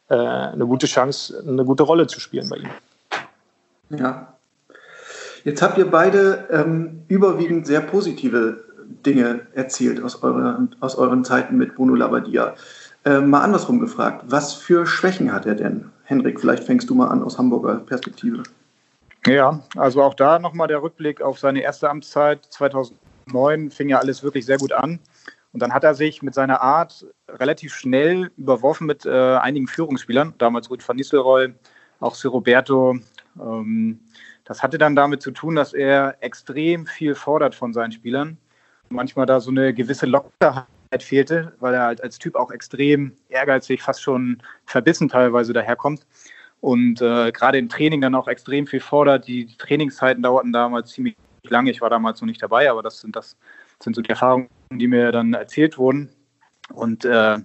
[0.09, 2.69] äh, eine gute Chance, eine gute Rolle zu spielen bei ihm.
[3.97, 4.27] Ja.
[5.45, 8.61] Jetzt habt ihr beide ähm, überwiegend sehr positive
[9.05, 12.53] Dinge erzählt aus, eurer, aus euren Zeiten mit Bruno Labbadia.
[13.05, 15.91] Äh, mal andersrum gefragt, was für Schwächen hat er denn?
[16.03, 18.43] Henrik, vielleicht fängst du mal an aus Hamburger Perspektive.
[19.25, 22.41] Ja, also auch da nochmal der Rückblick auf seine erste Amtszeit
[23.29, 24.99] 2009 fing ja alles wirklich sehr gut an.
[25.51, 30.33] Und dann hat er sich mit seiner Art relativ schnell überworfen mit äh, einigen Führungsspielern,
[30.39, 31.53] damals Ruth van Nistelrooy,
[31.99, 32.97] auch Sir Roberto.
[33.39, 33.99] Ähm,
[34.45, 38.37] das hatte dann damit zu tun, dass er extrem viel fordert von seinen Spielern.
[38.89, 40.65] Manchmal da so eine gewisse Lockerheit
[40.99, 46.05] fehlte, weil er halt als Typ auch extrem ehrgeizig, fast schon verbissen teilweise daherkommt
[46.63, 49.27] und äh, gerade im Training dann auch extrem viel fordert.
[49.27, 51.17] Die, die, Trainingszeiten dauerten damals ziemlich
[51.49, 51.71] lange.
[51.71, 53.37] Ich war damals noch nicht dabei, aber das sind, das
[53.81, 56.09] sind so die Erfahrungen, die mir dann erzählt wurden.
[56.73, 57.37] Und äh,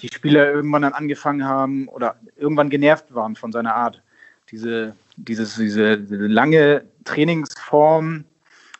[0.00, 4.02] die Spieler irgendwann dann angefangen haben oder irgendwann genervt waren von seiner Art.
[4.50, 8.24] Diese, dieses, diese, diese lange Trainingsform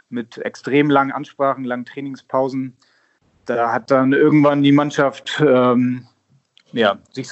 [0.09, 2.77] mit extrem langen Ansprachen, langen Trainingspausen,
[3.47, 6.07] da hat dann irgendwann die Mannschaft ähm,
[6.73, 7.31] ja, sich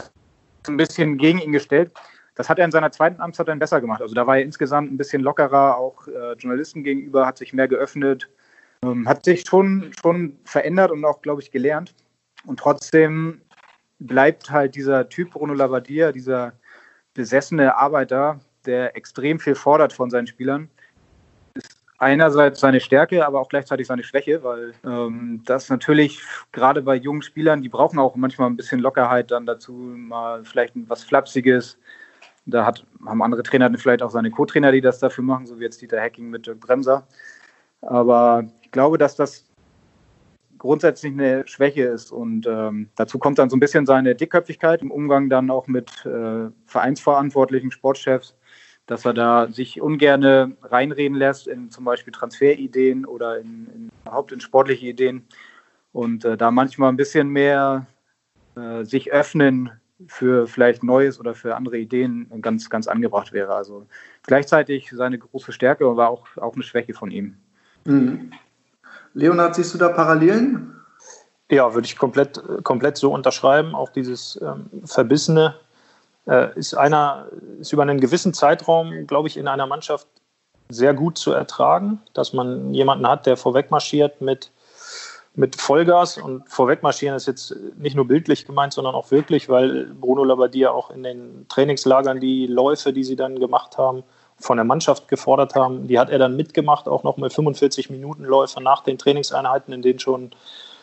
[0.68, 1.92] ein bisschen gegen ihn gestellt.
[2.34, 4.00] Das hat er in seiner zweiten Amtszeit dann besser gemacht.
[4.00, 7.68] Also da war er insgesamt ein bisschen lockerer, auch äh, Journalisten gegenüber, hat sich mehr
[7.68, 8.28] geöffnet,
[8.82, 11.94] ähm, hat sich schon, schon verändert und auch, glaube ich, gelernt.
[12.46, 13.42] Und trotzdem
[13.98, 16.54] bleibt halt dieser Typ Bruno Labbadia, dieser
[17.14, 20.70] besessene Arbeiter, der extrem viel fordert von seinen Spielern.
[21.54, 26.96] Ist einerseits seine Stärke, aber auch gleichzeitig seine Schwäche, weil ähm, das natürlich gerade bei
[26.96, 31.78] jungen Spielern, die brauchen auch manchmal ein bisschen Lockerheit dann dazu, mal vielleicht was Flapsiges,
[32.46, 35.64] da hat, haben andere Trainer vielleicht auch seine Co-Trainer, die das dafür machen, so wie
[35.64, 37.06] jetzt Dieter Hacking mit Dirk Bremser.
[37.80, 39.44] Aber ich glaube, dass das
[40.62, 42.12] grundsätzlich eine Schwäche ist.
[42.12, 46.06] Und ähm, dazu kommt dann so ein bisschen seine Dickköpfigkeit im Umgang dann auch mit
[46.06, 48.36] äh, vereinsverantwortlichen Sportchefs,
[48.86, 54.30] dass er da sich ungerne reinreden lässt in zum Beispiel Transferideen oder in, in überhaupt
[54.30, 55.26] in sportliche Ideen.
[55.92, 57.86] Und äh, da manchmal ein bisschen mehr
[58.54, 63.54] äh, sich öffnen für vielleicht Neues oder für andere Ideen ganz, ganz angebracht wäre.
[63.54, 63.86] Also
[64.24, 67.36] gleichzeitig seine große Stärke war auch, auch eine Schwäche von ihm.
[67.84, 68.32] Mhm.
[69.14, 70.74] Leonhard, siehst du da Parallelen?
[71.50, 73.74] Ja, würde ich komplett, komplett so unterschreiben.
[73.74, 75.56] Auch dieses ähm, Verbissene
[76.26, 77.26] äh, ist einer,
[77.60, 80.06] ist über einen gewissen Zeitraum, glaube ich, in einer Mannschaft
[80.68, 84.51] sehr gut zu ertragen, dass man jemanden hat, der vorweg marschiert mit
[85.34, 90.24] mit Vollgas und vorwegmarschieren ist jetzt nicht nur bildlich gemeint, sondern auch wirklich, weil Bruno
[90.24, 94.02] Labbadia auch in den Trainingslagern die Läufe, die sie dann gemacht haben,
[94.38, 98.24] von der Mannschaft gefordert haben, die hat er dann mitgemacht, auch noch mit 45 Minuten
[98.24, 100.32] Läufe nach den Trainingseinheiten, in denen schon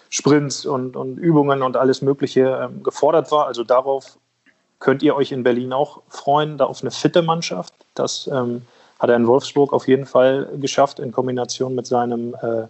[0.09, 3.45] Sprints und, und Übungen und alles Mögliche ähm, gefordert war.
[3.45, 4.17] Also darauf
[4.79, 7.73] könnt ihr euch in Berlin auch freuen, da auf eine fitte Mannschaft.
[7.93, 8.63] Das ähm,
[8.97, 12.67] hat er in Wolfsburg auf jeden Fall geschafft in Kombination mit seinem äh,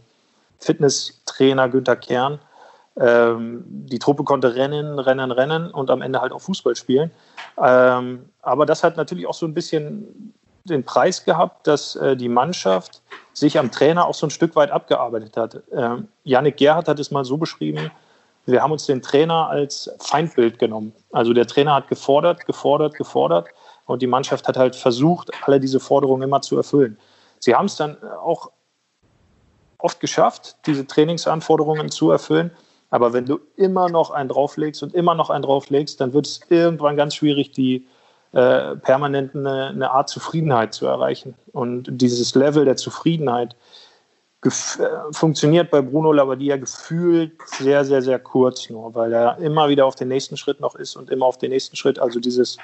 [0.59, 2.39] Fitnesstrainer Günther Kern.
[2.99, 7.11] Ähm, die Truppe konnte rennen, rennen, rennen und am Ende halt auch Fußball spielen.
[7.61, 10.33] Ähm, aber das hat natürlich auch so ein bisschen
[10.65, 13.01] den Preis gehabt, dass äh, die Mannschaft
[13.33, 15.61] sich am Trainer auch so ein Stück weit abgearbeitet hat.
[15.71, 17.89] Ähm, Yannick Gerhardt hat es mal so beschrieben,
[18.45, 20.93] wir haben uns den Trainer als Feindbild genommen.
[21.11, 23.47] Also der Trainer hat gefordert, gefordert, gefordert
[23.85, 26.97] und die Mannschaft hat halt versucht, alle diese Forderungen immer zu erfüllen.
[27.39, 28.51] Sie haben es dann auch
[29.79, 32.51] oft geschafft, diese Trainingsanforderungen zu erfüllen.
[32.91, 36.41] Aber wenn du immer noch einen drauflegst und immer noch einen drauflegst, dann wird es
[36.49, 37.85] irgendwann ganz schwierig, die
[38.31, 41.35] äh, permanent eine, eine, Art Zufriedenheit zu erreichen.
[41.51, 43.55] Und dieses Level der Zufriedenheit
[44.43, 44.49] äh,
[45.11, 49.95] funktioniert bei Bruno Labbadia gefühlt sehr, sehr, sehr kurz nur, weil er immer wieder auf
[49.95, 52.57] den nächsten Schritt noch ist und immer auf den nächsten Schritt, also dieses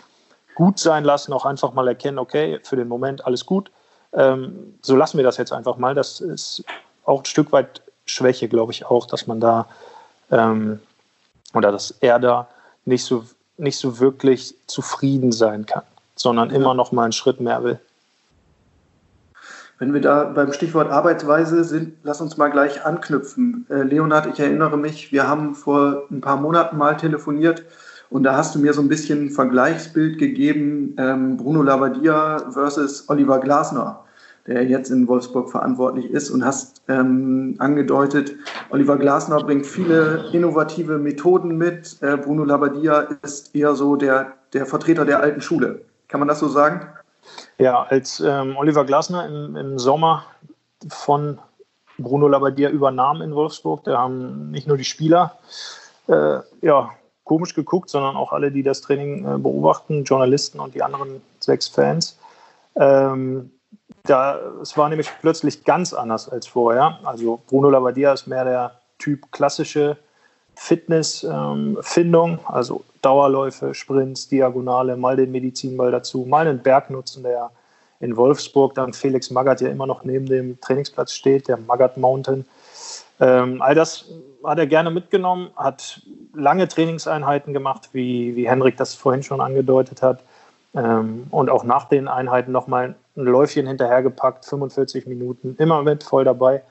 [0.56, 3.72] gut sein lassen, auch einfach mal erkennen, okay, für den Moment alles gut.
[4.14, 5.94] Ähm, so lassen wir das jetzt einfach mal.
[5.94, 6.64] Das ist
[7.06, 9.68] auch ein Stück weit Schwäche, glaube ich auch, dass man da
[10.32, 10.80] ähm,
[11.54, 12.48] oder dass er da
[12.86, 13.26] nicht so,
[13.58, 15.84] nicht so wirklich zufrieden sein kann,
[16.16, 16.56] sondern ja.
[16.56, 17.80] immer noch mal einen Schritt mehr will.
[19.78, 23.66] Wenn wir da beim Stichwort Arbeitsweise sind, lass uns mal gleich anknüpfen.
[23.70, 27.66] Äh, Leonhard, ich erinnere mich, wir haben vor ein paar Monaten mal telefoniert
[28.10, 33.10] und da hast du mir so ein bisschen ein Vergleichsbild gegeben, ähm, Bruno Labbadia versus
[33.10, 34.05] Oliver Glasner,
[34.48, 38.36] der jetzt in Wolfsburg verantwortlich ist und hast ähm, angedeutet,
[38.70, 44.66] Oliver Glasner bringt viele innovative Methoden mit, äh, Bruno Labbadia ist eher so der, der
[44.66, 45.82] Vertreter der alten Schule.
[46.08, 46.88] Kann man das so sagen?
[47.58, 50.26] Ja, als ähm, Oliver Glasner im, im, Sommer
[50.90, 51.40] von
[51.98, 55.38] Bruno Labbadia übernahm in Wolfsburg, da haben nicht nur die Spieler
[56.08, 56.92] äh, ja,
[57.24, 61.68] komisch geguckt, sondern auch alle, die das Training äh, beobachten, Journalisten und die anderen sechs
[61.68, 62.20] Fans.
[62.76, 63.52] Ähm,
[64.04, 67.00] da, es war nämlich plötzlich ganz anders als vorher.
[67.04, 69.98] Also Bruno Labbadia ist mehr der Typ klassische
[70.56, 77.52] Fitnessfindung, ähm, also Dauerläufe, Sprints, Diagonale, mal den Medizinball dazu, mal einen Berg nutzen, der
[78.00, 82.46] in Wolfsburg dann Felix Magath ja immer noch neben dem Trainingsplatz steht, der Magath Mountain.
[83.20, 84.06] Ähm, all das
[84.44, 86.02] hat er gerne mitgenommen, hat
[86.34, 90.22] lange Trainingseinheiten gemacht, wie, wie Henrik das vorhin schon angedeutet hat.
[90.74, 96.24] Ähm, und auch nach den Einheiten nochmal ein Läufchen hinterhergepackt, 45 Minuten, immer mit, voll
[96.24, 96.64] dabei.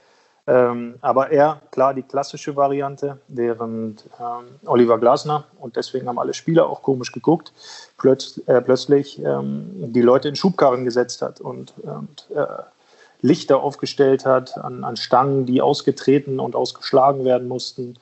[0.46, 6.34] Ähm, aber er, klar, die klassische Variante, während ähm, Oliver Glasner, und deswegen haben alle
[6.34, 7.52] Spieler auch komisch geguckt,
[7.96, 12.46] plötz, äh, plötzlich ähm, die Leute in Schubkarren gesetzt hat und, und äh,
[13.22, 17.98] Lichter aufgestellt hat an, an Stangen, die ausgetreten und ausgeschlagen werden mussten.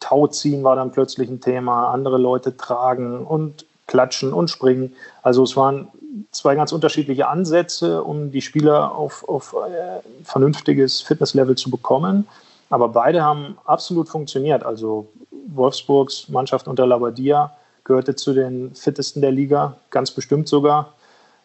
[0.00, 4.94] Tauziehen war dann plötzlich ein Thema, andere Leute tragen und klatschen und springen.
[5.22, 5.88] Also es waren
[6.30, 12.26] zwei ganz unterschiedliche Ansätze, um die Spieler auf, auf äh, vernünftiges Fitnesslevel zu bekommen.
[12.70, 14.64] Aber beide haben absolut funktioniert.
[14.64, 15.08] Also
[15.48, 17.52] Wolfsburgs Mannschaft unter Labadia
[17.84, 20.94] gehörte zu den fittesten der Liga, ganz bestimmt sogar.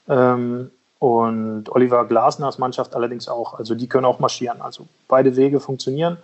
[0.08, 3.54] Ähm, und Oliver Glasners Mannschaft allerdings auch.
[3.58, 4.62] Also die können auch marschieren.
[4.62, 6.18] Also beide Wege funktionieren,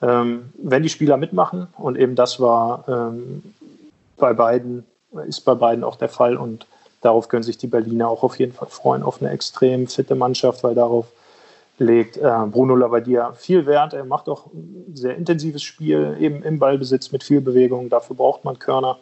[0.00, 1.68] ähm, wenn die Spieler mitmachen.
[1.76, 3.42] Und eben das war ähm,
[4.16, 4.86] bei beiden,
[5.26, 6.36] ist bei beiden auch der Fall.
[6.36, 6.66] Und
[7.00, 10.62] darauf können sich die Berliner auch auf jeden Fall freuen, auf eine extrem fitte Mannschaft,
[10.64, 11.06] weil darauf
[11.78, 13.94] legt äh, Bruno Labbadia viel Wert.
[13.94, 17.88] Er macht auch ein sehr intensives Spiel, eben im Ballbesitz mit viel Bewegung.
[17.88, 18.98] Dafür braucht man Körner.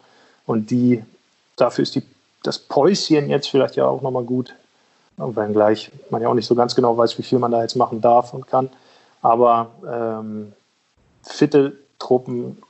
[0.46, 1.03] Und die,
[1.57, 2.03] dafür ist die,
[2.42, 4.55] das Päuschen jetzt vielleicht ja auch nochmal gut.
[5.16, 8.01] Wenngleich man ja auch nicht so ganz genau weiß, wie viel man da jetzt machen
[8.01, 8.70] darf und kann.
[9.20, 10.53] Aber ähm,
[11.22, 12.61] fitte Truppen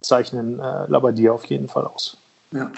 [0.00, 2.16] zeichnen äh, Labbadia auf jeden Fall aus.
[2.52, 2.70] Ja,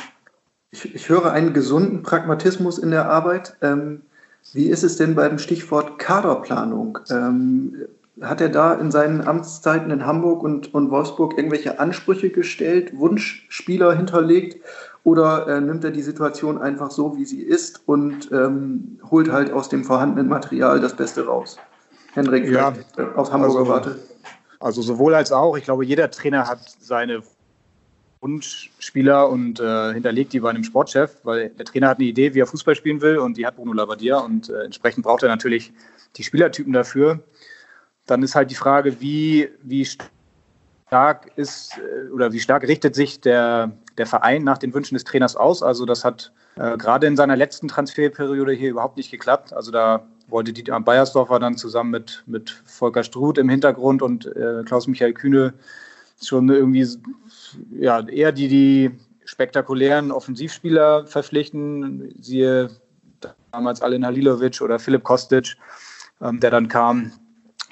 [0.71, 3.57] ich, ich höre einen gesunden Pragmatismus in der Arbeit.
[3.63, 4.03] Ähm,
[4.53, 6.99] wie ist es denn beim Stichwort Kaderplanung?
[7.11, 7.87] Ähm,
[8.21, 13.95] hat er da in seinen Amtszeiten in Hamburg und, und Wolfsburg irgendwelche Ansprüche gestellt, Wunschspieler
[13.95, 14.63] hinterlegt
[15.05, 19.53] oder äh, nimmt er die Situation einfach so, wie sie ist und ähm, holt halt
[19.53, 21.57] aus dem vorhandenen Material das Beste raus?
[22.13, 23.99] Henrik, ja, äh, aus Hamburger also, Warte.
[24.61, 25.57] Also sowohl als auch.
[25.57, 27.23] Ich glaube, jeder Trainer hat seine
[28.23, 32.41] Wunschspieler und äh, hinterlegt die bei einem Sportchef, weil der Trainer hat eine Idee, wie
[32.41, 35.73] er Fußball spielen will und die hat Bruno Labbadia und äh, entsprechend braucht er natürlich
[36.17, 37.21] die Spielertypen dafür.
[38.07, 39.87] Dann ist halt die Frage, wie, wie
[40.87, 45.05] stark ist äh, oder wie stark richtet sich der, der Verein nach den Wünschen des
[45.05, 45.63] Trainers aus.
[45.63, 49.53] Also das hat äh, gerade in seiner letzten Transferperiode hier überhaupt nicht geklappt.
[49.53, 54.63] Also da wollte Dieter Beiersdorfer dann zusammen mit, mit Volker Struth im Hintergrund und äh,
[54.65, 55.55] Klaus-Michael Kühne
[56.23, 56.87] schon irgendwie
[57.79, 58.91] ja, eher die, die
[59.25, 62.71] spektakulären Offensivspieler verpflichten, siehe
[63.51, 65.57] damals Alen Halilovic oder Philipp Kostic,
[66.21, 67.13] ähm, der dann kam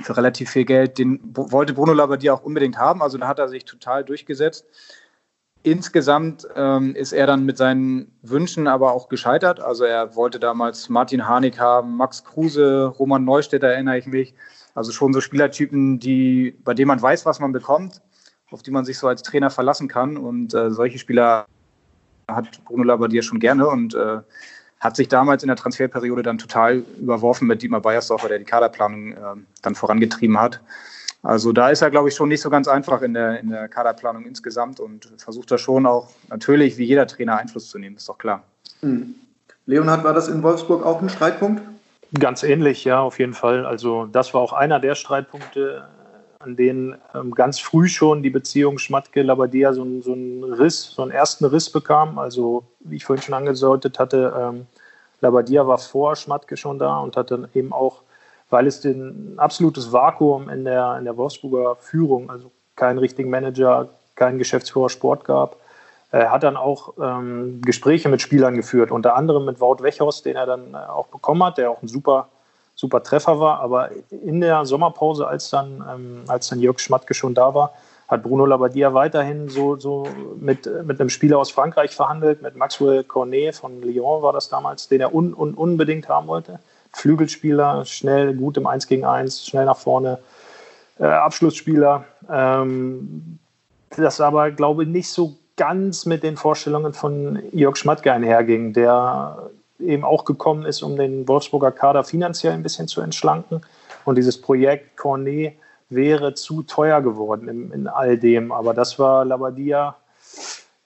[0.02, 0.98] für relativ viel Geld.
[0.98, 4.64] Den wollte Bruno Labbadia auch unbedingt haben, also da hat er sich total durchgesetzt.
[5.62, 9.60] Insgesamt ähm, ist er dann mit seinen Wünschen aber auch gescheitert.
[9.60, 14.34] Also er wollte damals Martin Harnik haben, Max Kruse, Roman Neustädter erinnere ich mich.
[14.74, 18.00] Also schon so Spielertypen, die, bei denen man weiß, was man bekommt
[18.50, 20.16] auf die man sich so als Trainer verlassen kann.
[20.16, 21.46] Und äh, solche Spieler
[22.28, 24.18] hat Bruno Labbadia schon gerne und äh,
[24.80, 29.12] hat sich damals in der Transferperiode dann total überworfen mit Dietmar Beiersdorfer, der die Kaderplanung
[29.12, 29.16] äh,
[29.62, 30.60] dann vorangetrieben hat.
[31.22, 33.68] Also da ist er, glaube ich, schon nicht so ganz einfach in der, in der
[33.68, 38.08] Kaderplanung insgesamt und versucht da schon auch natürlich wie jeder Trainer Einfluss zu nehmen, ist
[38.08, 38.42] doch klar.
[38.80, 39.14] Hm.
[39.66, 41.62] Leonhard, war das in Wolfsburg auch ein Streitpunkt?
[42.18, 43.66] Ganz ähnlich, ja, auf jeden Fall.
[43.66, 45.86] Also das war auch einer der Streitpunkte,
[46.40, 51.10] an denen ähm, ganz früh schon die Beziehung Schmatke-Labadia so, so einen Riss, so einen
[51.10, 52.18] ersten Riss bekam.
[52.18, 54.66] Also, wie ich vorhin schon angedeutet hatte, ähm,
[55.20, 58.02] Labadia war vor Schmatke schon da und hatte eben auch,
[58.48, 63.90] weil es ein absolutes Vakuum in der, in der Wolfsburger Führung, also keinen richtigen Manager,
[64.14, 65.56] keinen Geschäftsführer Sport gab.
[66.10, 70.36] Er hat dann auch ähm, Gespräche mit Spielern geführt, unter anderem mit Wout Wechhorst, den
[70.36, 72.28] er dann äh, auch bekommen hat, der auch ein super,
[72.80, 73.60] super Treffer war.
[73.60, 77.74] Aber in der Sommerpause, als dann, ähm, als dann Jörg Schmatke schon da war,
[78.08, 80.08] hat Bruno Labbadia weiterhin so, so
[80.40, 84.88] mit, mit einem Spieler aus Frankreich verhandelt, mit Maxwell Cornet von Lyon war das damals,
[84.88, 86.58] den er un, un, unbedingt haben wollte.
[86.92, 90.18] Flügelspieler, schnell, gut im 1 gegen 1, schnell nach vorne,
[90.98, 92.04] äh, Abschlussspieler.
[92.28, 93.38] Ähm,
[93.96, 99.50] das aber, glaube ich, nicht so ganz mit den Vorstellungen von Jörg Schmatke einherging, der
[99.80, 103.62] eben auch gekommen ist, um den Wolfsburger Kader finanziell ein bisschen zu entschlanken.
[104.04, 105.54] Und dieses Projekt Cornet
[105.88, 108.52] wäre zu teuer geworden in, in all dem.
[108.52, 109.96] Aber das war Labadia,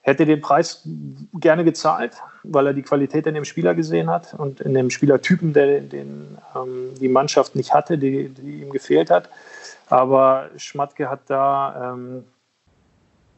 [0.01, 0.87] hätte den Preis
[1.33, 5.53] gerne gezahlt, weil er die Qualität in dem Spieler gesehen hat und in dem Spielertypen,
[5.53, 9.29] der den, ähm, die Mannschaft nicht hatte, die, die, ihm gefehlt hat.
[9.89, 12.23] Aber Schmatke hat da, ähm,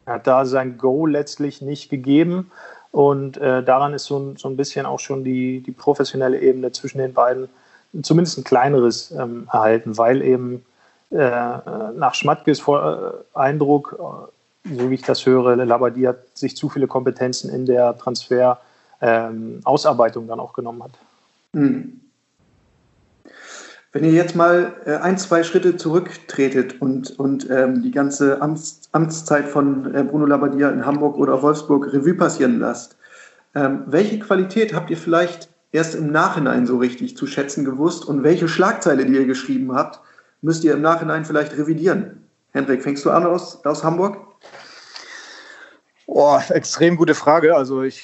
[0.06, 2.52] hat da sein Go letztlich nicht gegeben.
[2.98, 6.98] Und äh, daran ist so, so, ein bisschen auch schon die, die professionelle Ebene zwischen
[6.98, 7.48] den beiden
[8.02, 10.66] zumindest ein kleineres ähm, erhalten, weil eben
[11.12, 14.04] äh, nach Schmatkes Vor äh, Eindruck, äh,
[14.76, 20.30] so wie ich das höre, Labadie hat sich zu viele Kompetenzen in der Transfer-Ausarbeitung ähm,
[20.30, 20.94] dann auch genommen hat.
[21.54, 22.02] Hm.
[23.98, 28.82] Wenn ihr jetzt mal äh, ein, zwei Schritte zurücktretet und, und ähm, die ganze Amts,
[28.92, 32.96] Amtszeit von äh, Bruno Labbadia in Hamburg oder Wolfsburg Revue passieren lasst,
[33.56, 38.22] ähm, welche Qualität habt ihr vielleicht erst im Nachhinein so richtig zu schätzen gewusst und
[38.22, 40.00] welche Schlagzeile, die ihr geschrieben habt,
[40.44, 42.24] müsst ihr im Nachhinein vielleicht revidieren?
[42.52, 44.20] Hendrik, fängst du an aus, aus Hamburg?
[46.06, 47.56] Oh, extrem gute Frage.
[47.56, 48.04] Also ich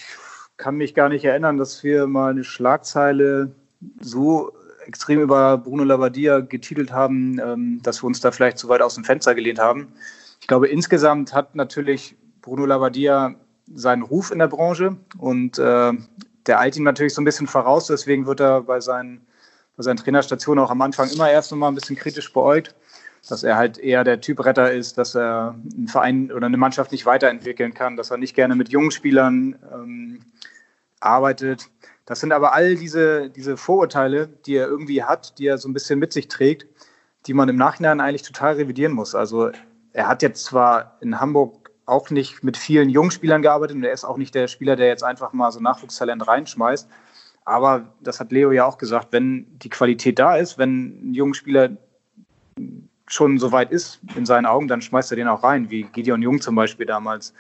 [0.58, 3.52] kann mich gar nicht erinnern, dass wir mal eine Schlagzeile
[4.02, 4.54] so
[4.86, 8.96] extrem über Bruno Labbadia getitelt haben, ähm, dass wir uns da vielleicht zu weit aus
[8.96, 9.94] dem Fenster gelehnt haben.
[10.42, 13.36] Ich glaube, insgesamt hat natürlich Bruno Labbadia
[13.74, 15.94] seinen Ruf in der Branche und äh,
[16.46, 17.88] der eilt ihm natürlich so ein bisschen voraus.
[17.88, 19.26] Deswegen wird er bei seinen
[19.76, 22.76] bei seinen Trainerstationen auch am Anfang immer erst noch mal ein bisschen kritisch beäugt,
[23.28, 26.92] dass er halt eher der Typ Retter ist, dass er einen Verein oder eine Mannschaft
[26.92, 30.20] nicht weiterentwickeln kann, dass er nicht gerne mit jungen Spielern ähm,
[31.00, 31.70] arbeitet.
[32.06, 35.74] Das sind aber all diese, diese Vorurteile, die er irgendwie hat, die er so ein
[35.74, 36.68] bisschen mit sich trägt,
[37.26, 39.16] die man im Nachhinein eigentlich total revidieren muss.
[39.16, 39.52] Also
[39.94, 43.94] er hat jetzt zwar in Hamburg auch nicht mit vielen jungen Spielern gearbeitet und er
[43.94, 46.90] ist auch nicht der Spieler, der jetzt einfach mal so Nachwuchstalent reinschmeißt.
[47.46, 51.36] Aber das hat Leo ja auch gesagt, wenn die Qualität da ist, wenn ein junger
[51.36, 51.70] Spieler
[53.08, 56.22] schon so weit ist in seinen Augen, dann schmeißt er den auch rein, wie Gideon
[56.22, 57.34] Jung zum Beispiel damals,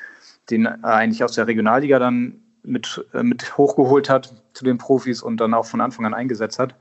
[0.49, 5.37] den eigentlich aus der Regionalliga dann mit, äh, mit hochgeholt hat zu den Profis und
[5.37, 6.75] dann auch von Anfang an eingesetzt hat.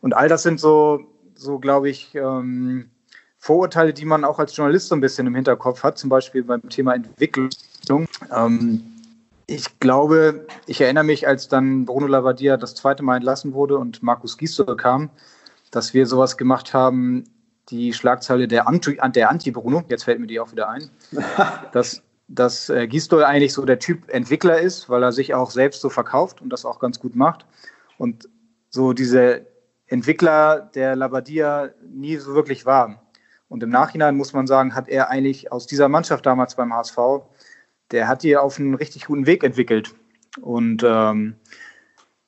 [0.00, 1.00] Und all das sind so,
[1.34, 2.90] so glaube ich, ähm,
[3.38, 6.68] Vorurteile, die man auch als Journalist so ein bisschen im Hinterkopf hat, zum Beispiel beim
[6.68, 7.50] Thema Entwicklung.
[8.34, 8.82] Ähm,
[9.46, 14.02] ich glaube, ich erinnere mich, als dann Bruno Lavadia das zweite Mal entlassen wurde und
[14.02, 15.10] Markus Gisdol kam,
[15.70, 17.24] dass wir sowas gemacht haben,
[17.68, 20.90] die Schlagzeile der Anti-Bruno, Anti jetzt fällt mir die auch wieder ein,
[21.72, 25.80] dass, dass äh, Gisdol eigentlich so der Typ Entwickler ist, weil er sich auch selbst
[25.80, 27.46] so verkauft und das auch ganz gut macht.
[27.98, 28.28] Und
[28.70, 29.46] so diese
[29.86, 33.02] Entwickler der Labadia nie so wirklich war.
[33.48, 36.98] Und im Nachhinein muss man sagen, hat er eigentlich aus dieser Mannschaft damals beim HSV
[37.90, 39.94] der hat die auf einen richtig guten Weg entwickelt
[40.40, 41.36] und ähm,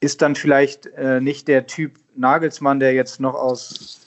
[0.01, 4.01] ist dann vielleicht äh, nicht der Typ Nagelsmann, der jetzt noch aus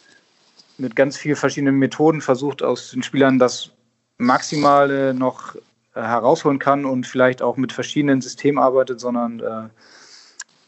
[0.78, 3.72] mit ganz vielen verschiedenen Methoden versucht, aus den Spielern das
[4.18, 5.56] Maximale noch
[5.94, 9.70] herausholen kann und vielleicht auch mit verschiedenen Systemen arbeitet, sondern äh,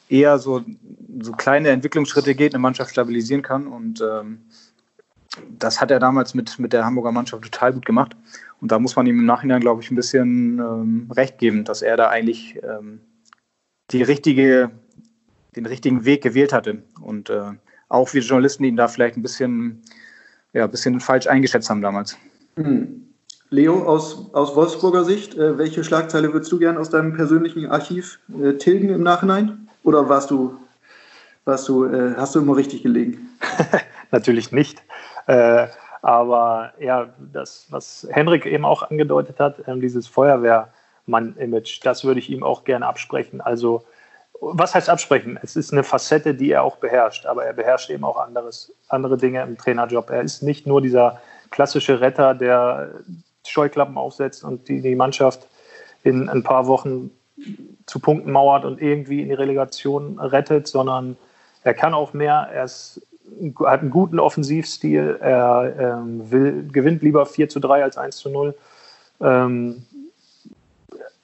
[0.10, 0.64] eher so,
[1.22, 3.68] so kleine Entwicklungsschritte geht, eine Mannschaft stabilisieren kann.
[3.68, 4.42] Und ähm,
[5.50, 8.16] das hat er damals mit, mit der Hamburger Mannschaft total gut gemacht.
[8.62, 11.82] Und da muss man ihm im Nachhinein, glaube ich, ein bisschen ähm, recht geben, dass
[11.82, 13.02] er da eigentlich ähm,
[13.92, 14.72] die richtige,
[15.56, 16.84] den richtigen Weg gewählt hatte.
[17.02, 17.52] Und äh,
[17.90, 19.82] auch wir Journalisten ihn da vielleicht ein bisschen,
[20.54, 22.18] ja, ein bisschen falsch eingeschätzt haben damals.
[22.56, 23.13] Mhm.
[23.54, 28.20] Leo, aus, aus Wolfsburger Sicht, äh, welche Schlagzeile würdest du gern aus deinem persönlichen Archiv
[28.42, 29.70] äh, tilgen im Nachhinein?
[29.84, 30.58] Oder warst du,
[31.46, 33.30] warst du, äh, hast du immer richtig gelegen?
[34.12, 34.82] Natürlich nicht.
[35.28, 35.68] Äh,
[36.02, 42.32] aber ja, das, was Henrik eben auch angedeutet hat, ähm, dieses Feuerwehrmann-Image, das würde ich
[42.32, 43.40] ihm auch gerne absprechen.
[43.40, 43.84] Also,
[44.42, 45.38] was heißt absprechen?
[45.44, 49.16] Es ist eine Facette, die er auch beherrscht, aber er beherrscht eben auch anderes, andere
[49.16, 50.10] Dinge im Trainerjob.
[50.10, 52.90] Er ist nicht nur dieser klassische Retter, der
[53.46, 55.48] Scheuklappen aufsetzt und die, die Mannschaft
[56.04, 57.12] in ein paar Wochen
[57.86, 61.18] zu Punkten mauert und irgendwie in die Relegation rettet, sondern
[61.64, 62.50] er kann auch mehr.
[62.54, 63.02] Er ist
[63.66, 65.18] hat einen guten Offensivstil.
[65.22, 68.56] Er ähm, will, gewinnt lieber 4 zu 3 als 1 zu 0.
[69.22, 69.84] Ähm,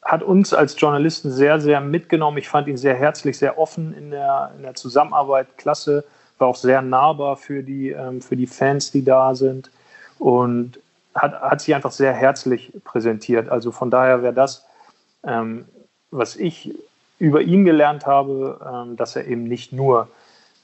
[0.02, 2.38] hat uns als Journalisten sehr, sehr mitgenommen.
[2.38, 5.58] Ich fand ihn sehr herzlich, sehr offen in der, in der Zusammenarbeit.
[5.58, 6.04] Klasse.
[6.38, 9.70] War auch sehr nahbar für die, ähm, für die Fans, die da sind.
[10.18, 10.80] Und
[11.16, 13.50] hat, hat sich einfach sehr herzlich präsentiert.
[13.50, 14.66] Also von daher wäre das,
[15.24, 15.66] ähm,
[16.12, 16.76] was ich
[17.18, 20.08] über ihn gelernt habe, ähm, dass er eben nicht nur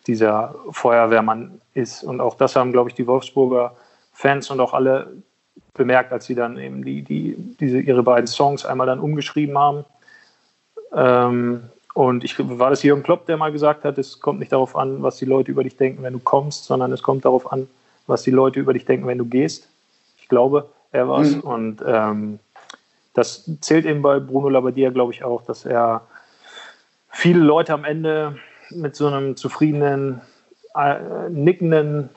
[0.07, 2.03] dieser Feuerwehrmann ist.
[2.03, 3.75] Und auch das haben, glaube ich, die Wolfsburger
[4.13, 5.11] Fans und auch alle
[5.73, 9.85] bemerkt, als sie dann eben die, die, diese, ihre beiden Songs einmal dann umgeschrieben haben.
[10.93, 14.75] Ähm, und ich war das Jürgen Klopp, der mal gesagt hat, es kommt nicht darauf
[14.75, 17.67] an, was die Leute über dich denken, wenn du kommst, sondern es kommt darauf an,
[18.07, 19.69] was die Leute über dich denken, wenn du gehst.
[20.25, 21.35] Ich glaube, er war es.
[21.35, 21.41] Mhm.
[21.41, 22.39] Und ähm,
[23.13, 26.01] das zählt eben bei Bruno Labbadia, glaube ich, auch, dass er
[27.11, 28.37] viele Leute am Ende
[28.71, 30.21] mit so einem zufriedenen,
[30.73, 32.09] äh, nickenden,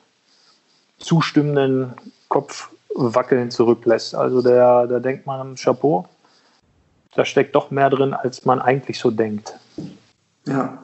[0.97, 1.93] zustimmenden
[2.29, 4.15] Kopfwackeln zurücklässt.
[4.15, 6.07] Also da denkt man, Chapeau,
[7.13, 9.53] da steckt doch mehr drin, als man eigentlich so denkt.
[10.47, 10.83] Ja.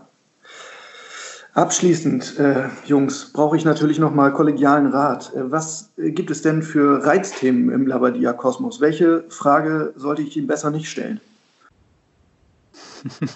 [1.55, 5.33] Abschließend, äh, Jungs, brauche ich natürlich nochmal kollegialen Rat.
[5.33, 8.81] Äh, was äh, gibt es denn für Reizthemen im Labadia-Kosmos?
[8.81, 11.19] Welche Frage sollte ich ihm besser nicht stellen?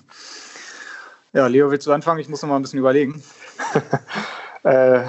[1.31, 2.19] Ja, Leo, willst du anfangen?
[2.19, 3.21] Ich muss noch mal ein bisschen überlegen.
[4.63, 5.03] äh,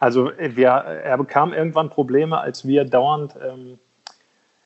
[0.00, 3.78] also wir, er bekam irgendwann Probleme, als wir dauernd, ähm,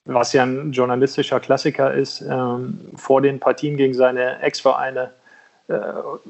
[0.07, 5.11] was ja ein journalistischer Klassiker ist, ähm, vor den Partien gegen seine Ex-Vereine,
[5.69, 5.79] äh,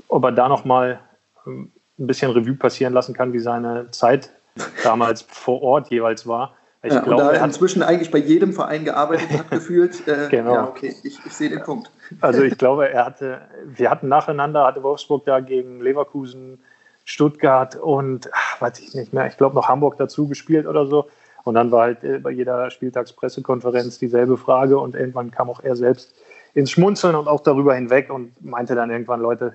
[0.08, 0.98] ob er da noch mal
[1.46, 4.30] ein bisschen Revue passieren lassen kann, wie seine Zeit
[4.82, 6.54] damals vor Ort jeweils war.
[6.82, 10.06] Ich ja, glaube, er inzwischen eigentlich bei jedem Verein gearbeitet hat, gefühlt.
[10.06, 10.54] Äh, genau.
[10.54, 11.90] Ja, okay, ich, ich sehe den Punkt.
[12.20, 16.58] Also ich glaube, er hatte, wir hatten nacheinander, hatte Wolfsburg da gegen Leverkusen,
[17.04, 21.08] Stuttgart und, ach, weiß ich nicht mehr, ich glaube noch Hamburg dazu gespielt oder so.
[21.44, 25.76] Und dann war halt äh, bei jeder Spieltagspressekonferenz dieselbe Frage und irgendwann kam auch er
[25.76, 26.14] selbst
[26.54, 29.54] ins Schmunzeln und auch darüber hinweg und meinte dann irgendwann, Leute,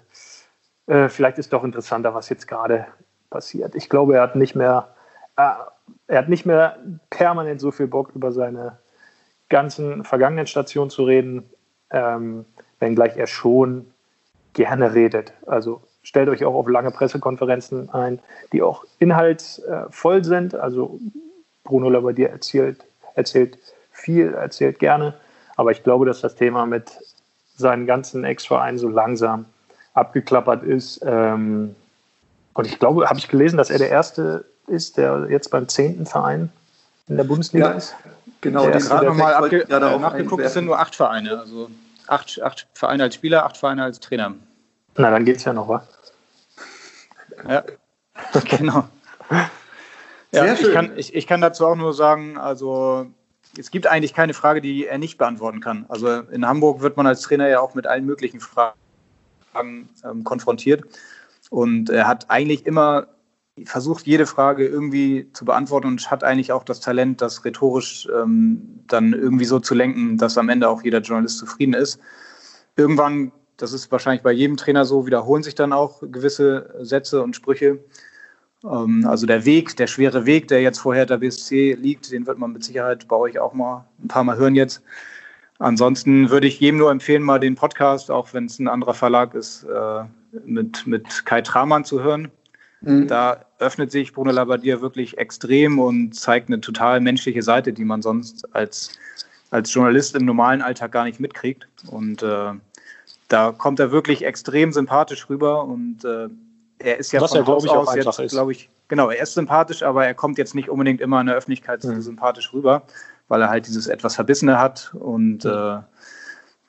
[0.89, 2.87] äh, vielleicht ist doch interessanter, was jetzt gerade
[3.29, 3.75] passiert.
[3.75, 4.89] Ich glaube, er hat nicht mehr,
[5.37, 5.51] äh,
[6.07, 6.77] er hat nicht mehr
[7.11, 8.79] permanent so viel Bock über seine
[9.49, 11.47] ganzen vergangenen Stationen zu reden,
[11.91, 12.45] ähm,
[12.79, 13.91] wenngleich er schon
[14.53, 15.33] gerne redet.
[15.45, 18.19] Also stellt euch auch auf lange Pressekonferenzen ein,
[18.51, 20.55] die auch inhaltsvoll sind.
[20.55, 20.99] Also
[21.63, 22.83] Bruno Labbadia erzählt,
[23.13, 23.59] erzählt
[23.91, 25.13] viel, erzählt gerne.
[25.55, 26.91] Aber ich glaube, dass das Thema mit
[27.55, 29.45] seinen ganzen Ex-Vereinen so langsam
[29.99, 31.01] abgeklappert ist.
[31.05, 31.75] Ähm,
[32.53, 36.05] und ich glaube, habe ich gelesen, dass er der Erste ist, der jetzt beim zehnten
[36.05, 36.51] Verein
[37.07, 37.95] in der Bundesliga ja, ist.
[38.41, 41.39] Genau, der gerade nochmal abge äh, nachgeguckt, es sind nur acht Vereine.
[41.39, 41.69] Also
[42.07, 44.35] acht, acht Vereine als Spieler, acht Vereine als Trainer.
[44.95, 45.83] Na, dann geht es ja noch, wa?
[47.47, 47.63] Ja,
[48.45, 48.87] genau.
[50.31, 53.07] Ja, ich kann, ich, ich kann dazu auch nur sagen, also
[53.57, 55.85] es gibt eigentlich keine Frage, die er nicht beantworten kann.
[55.89, 58.77] Also in Hamburg wird man als Trainer ja auch mit allen möglichen Fragen
[59.55, 60.83] ähm, konfrontiert.
[61.49, 63.07] Und er hat eigentlich immer
[63.65, 68.81] versucht, jede Frage irgendwie zu beantworten und hat eigentlich auch das Talent, das rhetorisch ähm,
[68.87, 71.99] dann irgendwie so zu lenken, dass am Ende auch jeder Journalist zufrieden ist.
[72.75, 77.35] Irgendwann, das ist wahrscheinlich bei jedem Trainer so, wiederholen sich dann auch gewisse Sätze und
[77.35, 77.79] Sprüche.
[78.63, 82.37] Ähm, also der Weg, der schwere Weg, der jetzt vorher der BSC liegt, den wird
[82.37, 84.81] man mit Sicherheit bei euch auch mal ein paar Mal hören jetzt.
[85.59, 89.35] Ansonsten würde ich jedem nur empfehlen, mal den Podcast, auch wenn es ein anderer Verlag
[89.35, 90.03] ist, äh,
[90.45, 92.31] mit, mit Kai Tramann zu hören.
[92.81, 93.07] Mhm.
[93.07, 98.01] Da öffnet sich Bruno Labbadia wirklich extrem und zeigt eine total menschliche Seite, die man
[98.01, 98.97] sonst als,
[99.51, 101.67] als Journalist im normalen Alltag gar nicht mitkriegt.
[101.87, 102.53] Und äh,
[103.27, 106.29] da kommt er wirklich extrem sympathisch rüber und äh,
[106.79, 110.05] er ist ja Was von Haus aus jetzt, glaube ich, genau, er ist sympathisch, aber
[110.05, 112.01] er kommt jetzt nicht unbedingt immer in der Öffentlichkeit mhm.
[112.01, 112.83] sympathisch rüber,
[113.29, 115.77] weil er halt dieses etwas Verbissene hat und äh,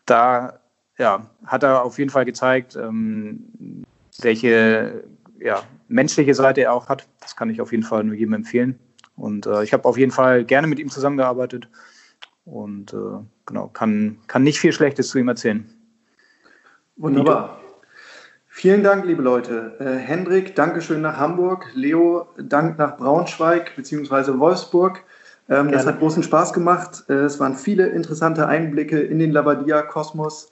[0.06, 0.60] da
[0.98, 3.84] ja, hat er auf jeden Fall gezeigt, ähm,
[4.20, 5.04] welche
[5.40, 7.08] ja, menschliche Seite er auch hat.
[7.20, 8.78] Das kann ich auf jeden Fall nur jedem empfehlen.
[9.16, 11.68] Und äh, ich habe auf jeden Fall gerne mit ihm zusammengearbeitet
[12.44, 15.68] und äh, genau, kann, kann nicht viel Schlechtes zu ihm erzählen.
[16.96, 17.60] Wunderbar.
[18.46, 19.76] Vielen Dank, liebe Leute.
[19.78, 21.66] Äh, Hendrik, Dankeschön nach Hamburg.
[21.72, 24.38] Leo, Dank nach Braunschweig bzw.
[24.38, 25.02] Wolfsburg.
[25.50, 27.04] Ähm, das hat großen Spaß gemacht.
[27.08, 30.50] Äh, es waren viele interessante Einblicke in den Labadia-Kosmos.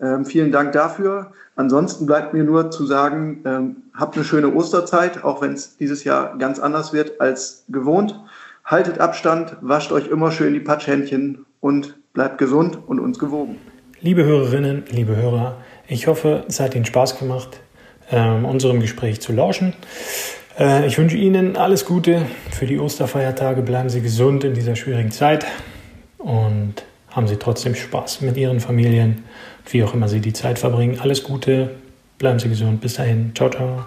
[0.00, 1.32] Ähm, vielen Dank dafür.
[1.56, 6.04] Ansonsten bleibt mir nur zu sagen, ähm, habt eine schöne Osterzeit, auch wenn es dieses
[6.04, 8.18] Jahr ganz anders wird als gewohnt.
[8.64, 13.58] Haltet Abstand, wascht euch immer schön die Patschhändchen und bleibt gesund und uns gewogen.
[14.00, 15.56] Liebe Hörerinnen, liebe Hörer,
[15.88, 17.60] ich hoffe, es hat Ihnen Spaß gemacht,
[18.10, 19.74] ähm, unserem Gespräch zu lauschen.
[20.58, 23.62] Äh, ich wünsche Ihnen alles Gute für die Osterfeiertage.
[23.62, 25.46] Bleiben Sie gesund in dieser schwierigen Zeit
[26.18, 26.74] und
[27.10, 29.24] haben Sie trotzdem Spaß mit Ihren Familien,
[29.70, 30.98] wie auch immer Sie die Zeit verbringen.
[31.00, 31.70] Alles Gute,
[32.18, 32.80] bleiben Sie gesund.
[32.80, 33.32] Bis dahin.
[33.34, 33.84] Ciao, ciao.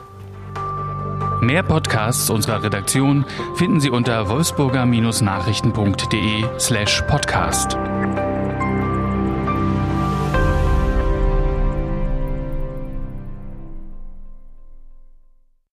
[1.41, 7.75] Mehr Podcasts unserer Redaktion finden Sie unter wolfsburger-nachrichten.de slash podcast.